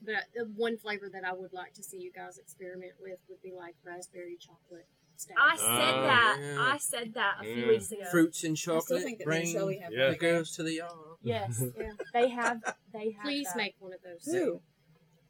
[0.04, 3.40] but uh, one flavor that I would like to see you guys experiment with would
[3.42, 4.86] be like raspberry chocolate
[5.16, 5.36] stout.
[5.40, 6.38] I said Oh, that.
[6.40, 6.56] yeah.
[6.60, 7.68] I said that a few Yeah.
[7.68, 8.04] weeks ago.
[8.10, 9.02] Fruits and I chocolate.
[9.02, 10.04] think that me and bring Shelby have Yeah.
[10.04, 10.92] the like girls to the yard.
[11.22, 11.90] Yes, yeah.
[12.12, 12.62] they have.
[12.92, 13.24] They have.
[13.24, 13.56] Please that.
[13.56, 14.24] make one of those.
[14.32, 14.60] Who?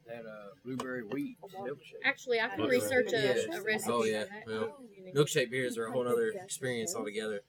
[0.07, 1.77] That uh, blueberry wheat milkshake.
[2.03, 2.69] Actually, I can Okay.
[2.69, 3.45] research a, Yes.
[3.55, 3.91] a recipe.
[3.91, 4.23] Oh, yeah.
[4.25, 4.47] for that.
[4.47, 4.77] Well,
[5.15, 7.41] Milkshake beers are a whole other experience altogether.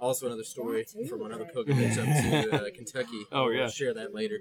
[0.00, 3.26] Also, another story from another pilgrimage up to uh, Kentucky.
[3.32, 3.68] Oh, We'll yeah.
[3.68, 4.40] share that later.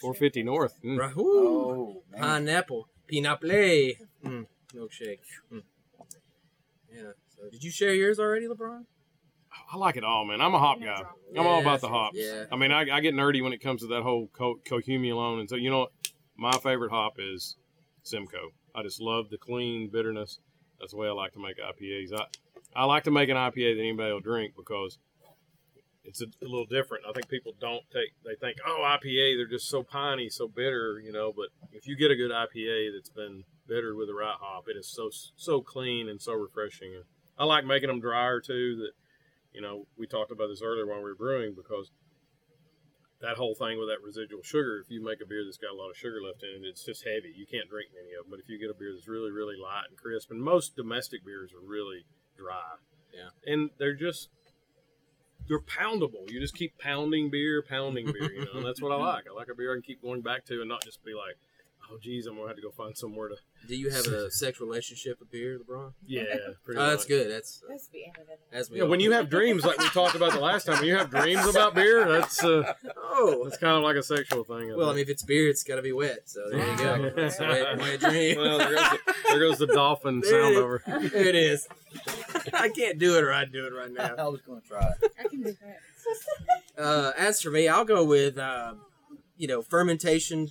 [0.00, 0.78] 450 North.
[0.82, 0.98] Mm.
[0.98, 1.12] Right.
[1.16, 2.20] Oh, man.
[2.22, 4.46] Pineapple, peanut mm.
[4.74, 5.18] milkshake.
[5.52, 5.62] Mm.
[6.92, 7.12] Yeah.
[7.28, 8.84] So, did you share yours already, LeBron?
[9.72, 10.40] I like it all, man.
[10.40, 11.02] I'm a hop guy.
[11.36, 12.16] I'm all about the hops.
[12.18, 12.44] Yeah.
[12.52, 15.48] I mean, I, I get nerdy when it comes to that whole co- cohumulone, and
[15.48, 15.92] so you know what?
[16.36, 17.56] My favorite hop is
[18.02, 18.52] Simcoe.
[18.74, 20.38] I just love the clean bitterness.
[20.78, 22.12] That's the way I like to make IPAs.
[22.14, 22.26] I
[22.76, 24.98] I like to make an IPA that anybody will drink because
[26.08, 27.04] it's a, a little different.
[27.08, 31.00] I think people don't take they think oh IPA they're just so piney, so bitter,
[31.04, 31.32] you know.
[31.34, 34.76] But if you get a good IPA that's been bittered with the right hop, it
[34.76, 36.94] is so so clean and so refreshing.
[36.94, 37.04] And
[37.38, 38.76] I like making them drier too.
[38.76, 38.92] That
[39.52, 41.90] you know we talked about this earlier when we were brewing because
[43.20, 45.78] that whole thing with that residual sugar, if you make a beer that's got a
[45.78, 47.34] lot of sugar left in it, it's just heavy.
[47.34, 48.30] You can't drink many of them.
[48.30, 51.26] But if you get a beer that's really, really light and crisp, and most domestic
[51.26, 52.06] beers are really
[52.36, 52.78] dry.
[53.10, 53.34] Yeah.
[53.42, 54.30] And they're just,
[55.48, 56.28] they're poundable.
[56.30, 59.24] You just keep pounding beer, pounding beer, you know, and that's what I like.
[59.30, 61.36] I like a beer I can keep going back to and not just be like,
[61.90, 63.36] oh, geez, I'm going to have to go find somewhere to,
[63.66, 65.92] Do you have a sex relationship with beer, LeBron?
[66.06, 66.22] yeah,
[66.64, 67.08] pretty Oh, that's much.
[67.08, 67.30] good.
[67.30, 68.38] That's Let's be evident.
[68.52, 68.76] as we.
[68.78, 71.08] Yeah, when you have dreams like we talked about the last time, when you have
[71.10, 74.76] dreams about beer, that's uh, oh, that's kind of like a sexual thing.
[74.76, 76.18] well, I mean, if it's beer, it's got to be wet.
[76.26, 77.10] So there you go.
[77.16, 78.36] That's a wet, wet dream.
[78.38, 80.82] Well, there goes the, there goes the dolphin There sound over.
[80.86, 81.66] There it is.
[82.54, 84.14] I can't do it, or I'd do it right now.
[84.18, 85.12] I was gonna try it.
[85.18, 86.82] I can do that.
[86.82, 88.74] Uh, as for me, I'll go with uh,
[89.36, 90.48] you know fermentation.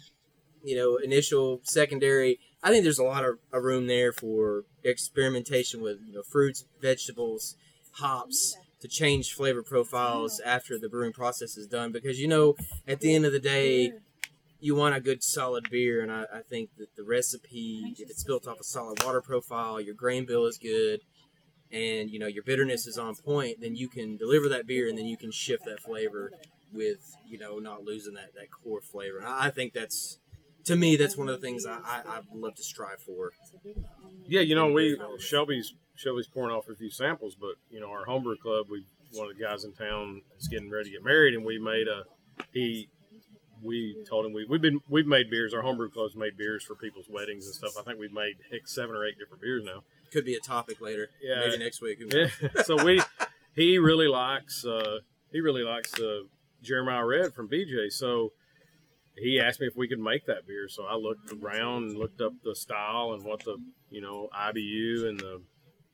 [0.63, 2.39] You know, initial, secondary.
[2.61, 6.65] I think there's a lot of, of room there for experimentation with you know fruits,
[6.81, 7.55] vegetables,
[7.99, 8.57] hops.
[8.79, 12.55] to change flavor profiles after the brewing process is done because you know
[12.87, 13.93] at the end of the day
[14.59, 18.23] you want a good solid beer and I, I think that the recipe if it's
[18.23, 21.01] built off a solid water profile your grain bill is good
[21.71, 24.97] and you know your bitterness is on point then you can deliver that beer and
[24.97, 26.31] then you can shift that flavor
[26.73, 30.19] with you know not losing that, that core flavor and I, think that's
[30.65, 33.31] to me that's one of the things I, I, I love to strive for
[34.27, 38.05] Yeah, you know, we Shelby's Shelby's pouring off a few samples, but you know, our
[38.05, 41.33] homebrew club, we one of the guys in town is getting ready to get married,
[41.33, 42.03] and we made a
[42.53, 42.89] he.
[43.67, 45.53] We told him we we've been we've made beers.
[45.53, 47.73] Our homebrew club's made beers for people's weddings and stuff.
[47.79, 49.83] I think we've made heck, seven or eight different beers now.
[50.11, 51.41] could be a topic later Yeah.
[51.45, 52.27] maybe next week Yeah.
[52.63, 53.01] so we
[53.53, 54.99] he really likes uh,
[55.31, 56.21] he really likes uh,
[56.63, 57.91] Jeremiah Red from BJ.
[57.91, 58.31] So
[59.17, 60.67] he asked me if we could make that beer.
[60.69, 63.57] So I looked around and looked up the style and what the
[63.89, 65.41] you know IBU and the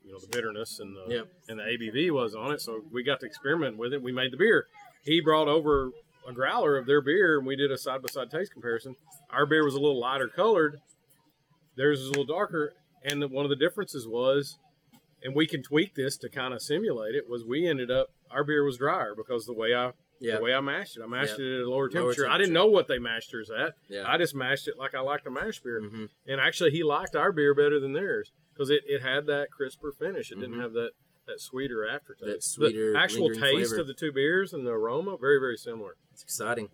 [0.06, 1.28] you know the bitterness and the Yep.
[1.50, 2.62] and the ABV was on it.
[2.62, 4.02] So we got to experiment with it.
[4.04, 4.68] We made the beer.
[5.02, 5.92] He brought over
[6.28, 8.96] a growler of their beer and we did a side by side taste comparison.
[9.30, 10.80] Our beer was a little lighter colored.
[11.76, 12.74] Theirs is a little darker.
[13.04, 14.58] And the, one of the differences was,
[15.24, 18.44] and we can tweak this to kind of simulate it, was we ended up our
[18.44, 21.04] beer was drier because the way I yeah the way I mashed it.
[21.04, 22.30] I mashed it at a lower Lower temperature.
[22.30, 23.74] I didn't know what they mashed theirs at.
[23.90, 25.82] yeah I just mashed it like I like to mash beer.
[25.82, 29.52] hmm And actually, he liked our beer better than theirs because it, it had that
[29.52, 30.32] crisper finish.
[30.32, 30.62] It didn't Mhm.
[30.62, 30.92] have that,
[31.28, 32.26] that sweeter aftertaste.
[32.26, 33.80] That sweeter, the actual taste flavor.
[33.82, 35.96] of the two beers and the aroma very very similar.
[36.12, 36.70] It's exciting.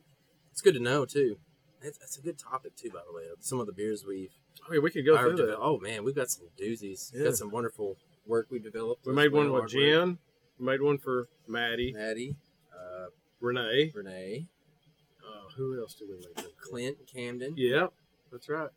[0.52, 1.38] It's good to know too.
[1.82, 3.24] That's, that's a good topic too, by the way.
[3.40, 4.34] Some of the beers we've
[4.68, 5.58] I mean, we could go I've through that.
[5.58, 7.14] Oh man, we've got some doozies.
[7.14, 9.06] We've got some wonderful work we developed.
[9.06, 9.68] We made one with our.
[9.68, 10.18] Jen.
[10.60, 12.36] We made one for Maddie, Maddie,
[12.74, 13.06] uh,
[13.40, 13.94] Renee.
[13.96, 14.48] Renee,
[15.26, 16.36] Uh, who else did we make?
[16.36, 16.70] that for?
[16.70, 17.88] Clint, Camden, Yeah,
[18.30, 18.70] that's right.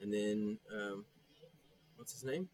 [0.00, 1.04] and then um,
[1.96, 2.48] what's his name?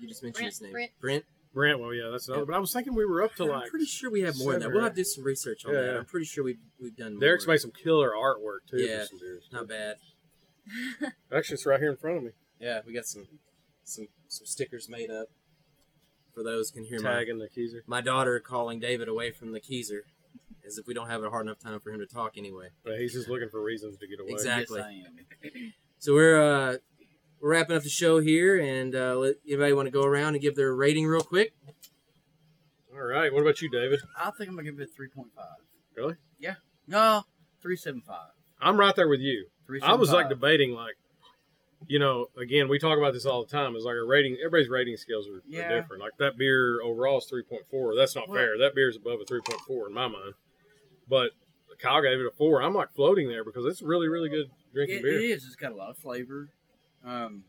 [0.00, 0.72] You just mentioned Brent, his name.
[0.72, 0.90] Brent.
[1.00, 1.24] Brent.
[1.54, 1.78] Brent.
[1.80, 2.42] Well, yeah, that's another.
[2.42, 2.46] Yeah.
[2.48, 3.70] But I was thinking we were up to I'm like.
[3.70, 4.70] pretty sure we have more than that.
[4.72, 5.92] We'll have to do some research on Yeah, that.
[5.92, 5.98] yeah.
[5.98, 7.18] I'm pretty sure we've we've done.
[7.18, 7.54] Derek's more.
[7.54, 9.00] made some killer artwork too Yeah.
[9.02, 9.48] for some beers.
[9.52, 9.96] Not bad.
[11.32, 12.30] Actually, it's right here in front of me.
[12.58, 13.26] Yeah, we got some
[13.84, 15.28] some some stickers made up.
[16.32, 17.82] For those who can hear my Tagging the Keezer.
[17.86, 20.00] my daughter calling David away from the Keezer,
[20.66, 22.70] as if we don't have a hard enough time for him to talk anyway.
[22.82, 24.32] But he's just looking for reasons to get away.
[24.32, 24.80] Exactly.
[24.80, 25.72] Yes, I am.
[26.00, 26.76] So we're uh,
[27.44, 30.40] we're wrapping up the show here, and uh, let anybody want to go around and
[30.40, 31.52] give their rating real quick.
[32.90, 33.30] All right.
[33.30, 34.00] What about you, David?
[34.18, 35.58] I think I'm gonna give it a three point five.
[35.94, 36.14] Really?
[36.38, 36.54] Yeah.
[36.86, 37.24] No,
[37.60, 38.30] three seven five.
[38.62, 39.48] I'm right there with you.
[39.66, 39.82] Three.
[39.82, 40.94] I was like debating, like,
[41.86, 43.76] you know, again, we talk about this all the time.
[43.76, 44.38] It's like a rating.
[44.40, 46.00] Everybody's rating scales are, are different.
[46.02, 47.94] Like that beer overall is 3.4.
[47.94, 48.56] That's not Well- fair.
[48.58, 50.32] That beer is above a 3.4 in my mind.
[51.06, 51.32] But
[51.78, 52.62] Kyle gave it a four.
[52.62, 55.18] I'm like floating there because it's really, really good drinking It, beer.
[55.20, 55.44] it is.
[55.44, 56.48] It's got a lot of flavor.
[57.04, 57.44] Um,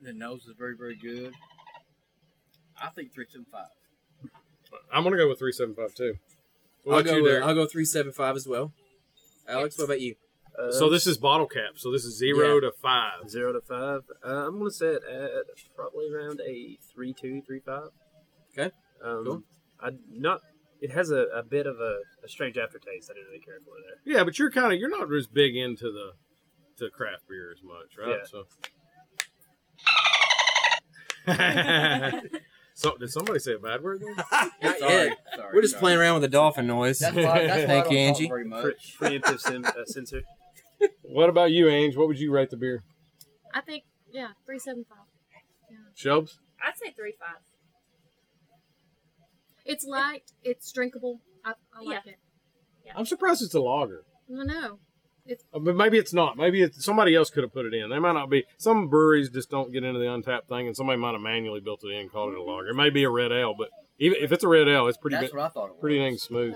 [0.00, 1.32] the nose is very, very good.
[2.80, 3.66] I think three seven five.
[4.92, 6.14] I'm gonna go with 375 too.
[6.84, 7.16] What I'll about go.
[7.16, 7.44] you, with- Derek?
[7.44, 8.72] I'll go three seven five as well.
[9.48, 10.14] Alex, what about you?
[10.58, 11.72] Uh, So this is bottle cap.
[11.76, 12.60] So this is zero Yeah.
[12.60, 13.28] to five.
[13.28, 14.02] zero to five.
[14.24, 15.44] Uh, I'm gonna set it at
[15.74, 17.88] probably around a three two three five.
[18.52, 18.70] Okay,
[19.02, 19.42] Um, cool.
[19.80, 20.40] I not.
[20.80, 23.10] It has a, a bit of a, a strange aftertaste.
[23.10, 24.00] I didn't really care for there.
[24.16, 26.12] Yeah, but you're kind of you're not as big into the
[26.80, 28.18] to craft beer as much, right?
[28.18, 28.24] Yeah.
[28.26, 28.46] So.
[32.74, 34.00] so did somebody say a bad word?
[34.00, 34.14] There?
[34.62, 35.18] Not Sorry, yet.
[35.36, 35.80] sorry, We're just sorry.
[35.80, 36.98] playing around with the dolphin noise.
[36.98, 38.28] That's why, that's Thank I you, Angie.
[38.28, 38.96] Very much.
[38.98, 40.22] preemptive sim, uh, censor.
[41.02, 41.96] What about you, Ange?
[41.96, 42.82] What would you rate the beer?
[43.54, 44.98] I think yeah, three seven five.
[45.96, 46.38] Shelbs?
[46.66, 47.40] I'd say three five.
[49.66, 50.32] It's light.
[50.42, 51.20] It's drinkable.
[51.44, 52.16] I, I like it.
[52.96, 54.04] I'm surprised it's a lager.
[54.30, 54.78] I know.
[55.54, 56.36] Uh, But maybe it's not.
[56.36, 57.90] Maybe it's, somebody else could have put it in.
[57.90, 58.44] They might not be.
[58.58, 61.82] Some breweries just don't get into the Untappd thing, and somebody might have manually built
[61.84, 62.68] it in and called it a lager.
[62.68, 63.68] It may be a red ale, but
[63.98, 65.80] even if it's a red ale, it's pretty That's bit- what I thought it was.
[65.80, 66.54] pretty dang smooth.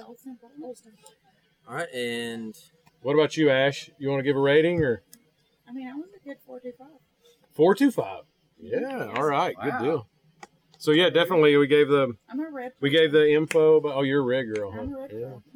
[1.68, 2.54] All right, and
[3.02, 3.90] What about you, Ash?
[3.98, 5.02] You want to give a rating or
[5.68, 6.88] I mean, I was a good four two five.
[7.52, 8.24] four two five?
[8.60, 9.12] Yeah.
[9.14, 9.56] All right.
[9.58, 9.64] Wow.
[9.78, 10.06] Good deal.
[10.78, 12.72] So yeah, definitely we gave the I'm a red.
[12.80, 13.76] we gave the info.
[13.76, 14.80] About, oh, you're a red girl, huh?
[14.82, 15.10] I'm a red.
[15.12, 15.18] Yeah.
[15.20, 15.42] girl.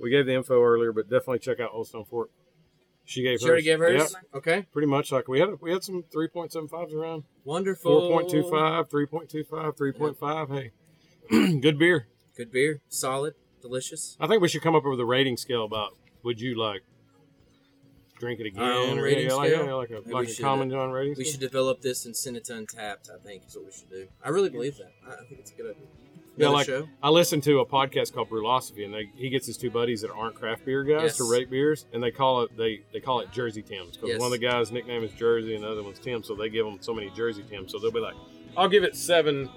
[0.00, 2.30] We gave the info earlier, but definitely check out Old Stone Fort.
[3.04, 3.48] She gave she hers.
[3.50, 4.14] already gave hers.
[4.14, 5.48] Yep, Okay, pretty much like we had.
[5.62, 7.24] We had some three point seven fives around.
[7.44, 8.02] wonderful.
[8.10, 9.76] 4.25, 3.25,
[10.18, 10.50] 3.5.
[11.30, 12.06] Hey, good beer.
[12.36, 14.16] Good beer, solid, delicious.
[14.20, 16.82] I think we should come up with a rating scale about would you like
[18.20, 18.62] drink it again?
[18.62, 19.64] Our own rating yeah, scale?
[19.66, 21.32] yeah, like a, like we a should, uh, common John rating We scale.
[21.32, 23.10] should develop this and send it to Untappd.
[23.10, 24.06] I think is what we should do.
[24.22, 24.92] I really believe that.
[25.08, 25.86] I think it's a good idea.
[26.38, 26.88] Yeah, like- show.
[27.02, 30.10] I listen to a podcast called Brülosophy, and they, he gets his two buddies that
[30.12, 33.30] aren't craft beer guys to rate beers, and they call it they, they call it
[33.32, 34.18] Jersey Tims because Yes.
[34.20, 36.64] one of the guys' nickname is Jersey, and the other one's Tim, so they give
[36.66, 37.72] them so many Jersey Tims.
[37.72, 38.14] So they'll be like,
[38.56, 39.48] "I'll give it seven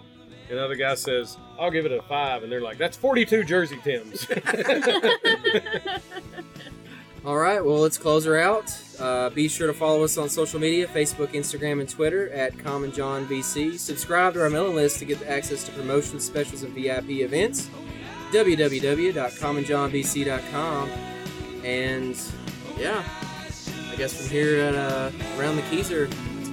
[0.49, 2.43] Another guy says, I'll give it a five.
[2.43, 4.25] And they're like, that's 42 Jersey Tims.
[7.23, 8.75] All right, well, let's close her out.
[8.99, 12.91] Uh, be sure to follow us on social media Facebook, Instagram, and Twitter at Common
[12.91, 13.77] John BC.
[13.77, 17.69] Subscribe to our mailing list to get access to promotions, specials, and VIP events.
[18.31, 20.89] www.commonjohnbc.com.
[21.63, 22.19] And
[22.75, 23.03] yeah,
[23.91, 26.09] I guess from here at uh, Around the Keezer,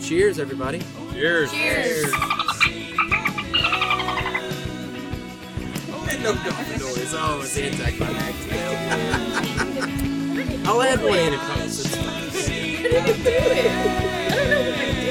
[0.06, 0.82] cheers, everybody.
[1.12, 1.50] Cheers.
[1.50, 2.12] Cheers.
[6.22, 7.14] no dolphin noise.
[7.16, 9.44] Oh, it's anticlimactic.
[10.70, 11.94] I'll add one if I was.
[11.96, 13.26] I didn't.
[13.26, 15.07] I don't know what I.